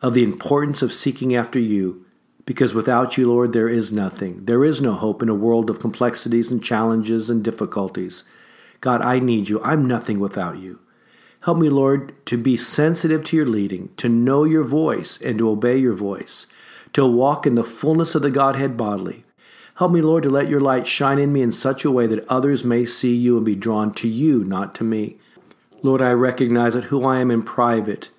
of 0.00 0.14
the 0.14 0.22
importance 0.22 0.80
of 0.80 0.94
seeking 0.94 1.36
after 1.36 1.58
you, 1.58 2.06
because 2.46 2.72
without 2.72 3.18
you, 3.18 3.28
Lord, 3.28 3.52
there 3.52 3.68
is 3.68 3.92
nothing. 3.92 4.46
There 4.46 4.64
is 4.64 4.80
no 4.80 4.92
hope 4.94 5.22
in 5.22 5.28
a 5.28 5.34
world 5.34 5.68
of 5.68 5.78
complexities 5.78 6.50
and 6.50 6.64
challenges 6.64 7.28
and 7.28 7.44
difficulties. 7.44 8.24
God, 8.80 9.02
I 9.02 9.18
need 9.18 9.50
you. 9.50 9.60
I'm 9.62 9.86
nothing 9.86 10.18
without 10.18 10.56
you. 10.56 10.80
Help 11.42 11.58
me, 11.58 11.68
Lord, 11.68 12.14
to 12.24 12.38
be 12.38 12.56
sensitive 12.56 13.24
to 13.24 13.36
your 13.36 13.44
leading, 13.44 13.94
to 13.96 14.08
know 14.08 14.44
your 14.44 14.64
voice 14.64 15.20
and 15.20 15.36
to 15.36 15.50
obey 15.50 15.76
your 15.76 15.92
voice, 15.92 16.46
to 16.94 17.04
walk 17.04 17.46
in 17.46 17.56
the 17.56 17.62
fullness 17.62 18.14
of 18.14 18.22
the 18.22 18.30
Godhead 18.30 18.74
bodily. 18.78 19.23
Help 19.78 19.90
me, 19.90 20.00
Lord, 20.00 20.22
to 20.22 20.30
let 20.30 20.48
your 20.48 20.60
light 20.60 20.86
shine 20.86 21.18
in 21.18 21.32
me 21.32 21.42
in 21.42 21.50
such 21.50 21.84
a 21.84 21.90
way 21.90 22.06
that 22.06 22.24
others 22.28 22.62
may 22.62 22.84
see 22.84 23.12
you 23.12 23.36
and 23.36 23.44
be 23.44 23.56
drawn 23.56 23.92
to 23.94 24.06
you, 24.06 24.44
not 24.44 24.72
to 24.76 24.84
me. 24.84 25.16
Lord, 25.82 26.00
I 26.00 26.12
recognize 26.12 26.74
that 26.74 26.84
who 26.84 27.04
I 27.04 27.18
am 27.18 27.28
in 27.30 27.42
private 27.42 28.10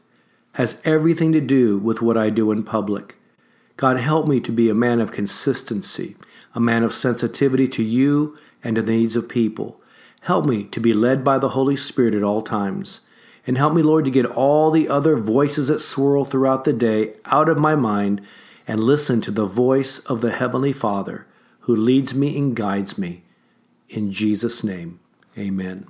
has 0.54 0.82
everything 0.84 1.32
to 1.32 1.40
do 1.40 1.78
with 1.78 2.02
what 2.02 2.18
I 2.18 2.30
do 2.30 2.52
in 2.52 2.64
public. 2.64 3.16
God, 3.78 3.98
help 3.98 4.28
me 4.28 4.42
to 4.42 4.52
be 4.52 4.70
a 4.70 4.74
man 4.74 5.00
of 5.00 5.14
consistency, 5.14 6.18
a 6.54 6.60
man 6.60 6.84
of 6.84 6.94
sensitivity 6.94 7.70
to 7.70 7.84
you 7.84 8.38
and 8.62 8.76
to 8.76 8.82
the 8.82 8.92
needs 8.92 9.16
of 9.16 9.30
people. 9.30 9.80
Help 10.22 10.46
me 10.46 10.66
to 10.66 10.82
be 10.82 10.94
led 10.94 11.24
by 11.24 11.38
the 11.38 11.50
Holy 11.50 11.78
Spirit 11.78 12.16
at 12.16 12.24
all 12.24 12.42
times. 12.42 13.00
And 13.48 13.58
help 13.58 13.74
me, 13.74 13.82
Lord, 13.82 14.04
to 14.06 14.12
get 14.12 14.26
all 14.26 14.72
the 14.72 14.90
other 14.90 15.16
voices 15.16 15.70
that 15.70 15.80
swirl 15.80 16.26
throughout 16.26 16.66
the 16.66 16.74
day 16.74 17.14
out 17.26 17.48
of 17.48 17.58
my 17.58 17.76
mind 17.76 18.22
and 18.68 18.82
listen 18.82 19.22
to 19.22 19.32
the 19.32 19.46
voice 19.46 20.00
of 20.00 20.20
the 20.20 20.32
Heavenly 20.32 20.74
Father 20.74 21.28
who 21.66 21.76
leads 21.76 22.14
me 22.14 22.38
and 22.38 22.56
guides 22.56 22.96
me. 22.96 23.24
In 23.90 24.12
Jesus' 24.12 24.64
name, 24.64 25.00
amen. 25.36 25.88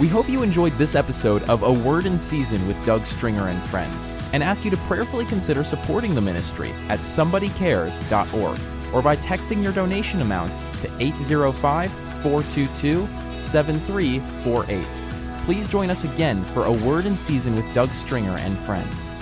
We 0.00 0.06
hope 0.06 0.28
you 0.28 0.44
enjoyed 0.44 0.72
this 0.78 0.94
episode 0.94 1.42
of 1.44 1.64
A 1.64 1.72
Word 1.72 2.06
in 2.06 2.16
Season 2.16 2.64
with 2.68 2.84
Doug 2.86 3.06
Stringer 3.06 3.48
and 3.48 3.60
Friends 3.64 3.96
and 4.32 4.42
ask 4.42 4.64
you 4.64 4.70
to 4.70 4.76
prayerfully 4.88 5.24
consider 5.26 5.64
supporting 5.64 6.14
the 6.14 6.20
ministry 6.20 6.70
at 6.88 7.00
somebodycares.org 7.00 8.60
or 8.92 9.02
by 9.02 9.16
texting 9.16 9.64
your 9.64 9.72
donation 9.72 10.20
amount 10.20 10.52
to 10.82 10.88
805 11.00 11.90
422 12.22 13.06
7348. 13.40 14.86
Please 15.44 15.68
join 15.68 15.90
us 15.90 16.04
again 16.04 16.44
for 16.44 16.66
A 16.66 16.72
Word 16.72 17.04
in 17.04 17.16
Season 17.16 17.56
with 17.56 17.74
Doug 17.74 17.90
Stringer 17.90 18.36
and 18.38 18.56
Friends. 18.60 19.13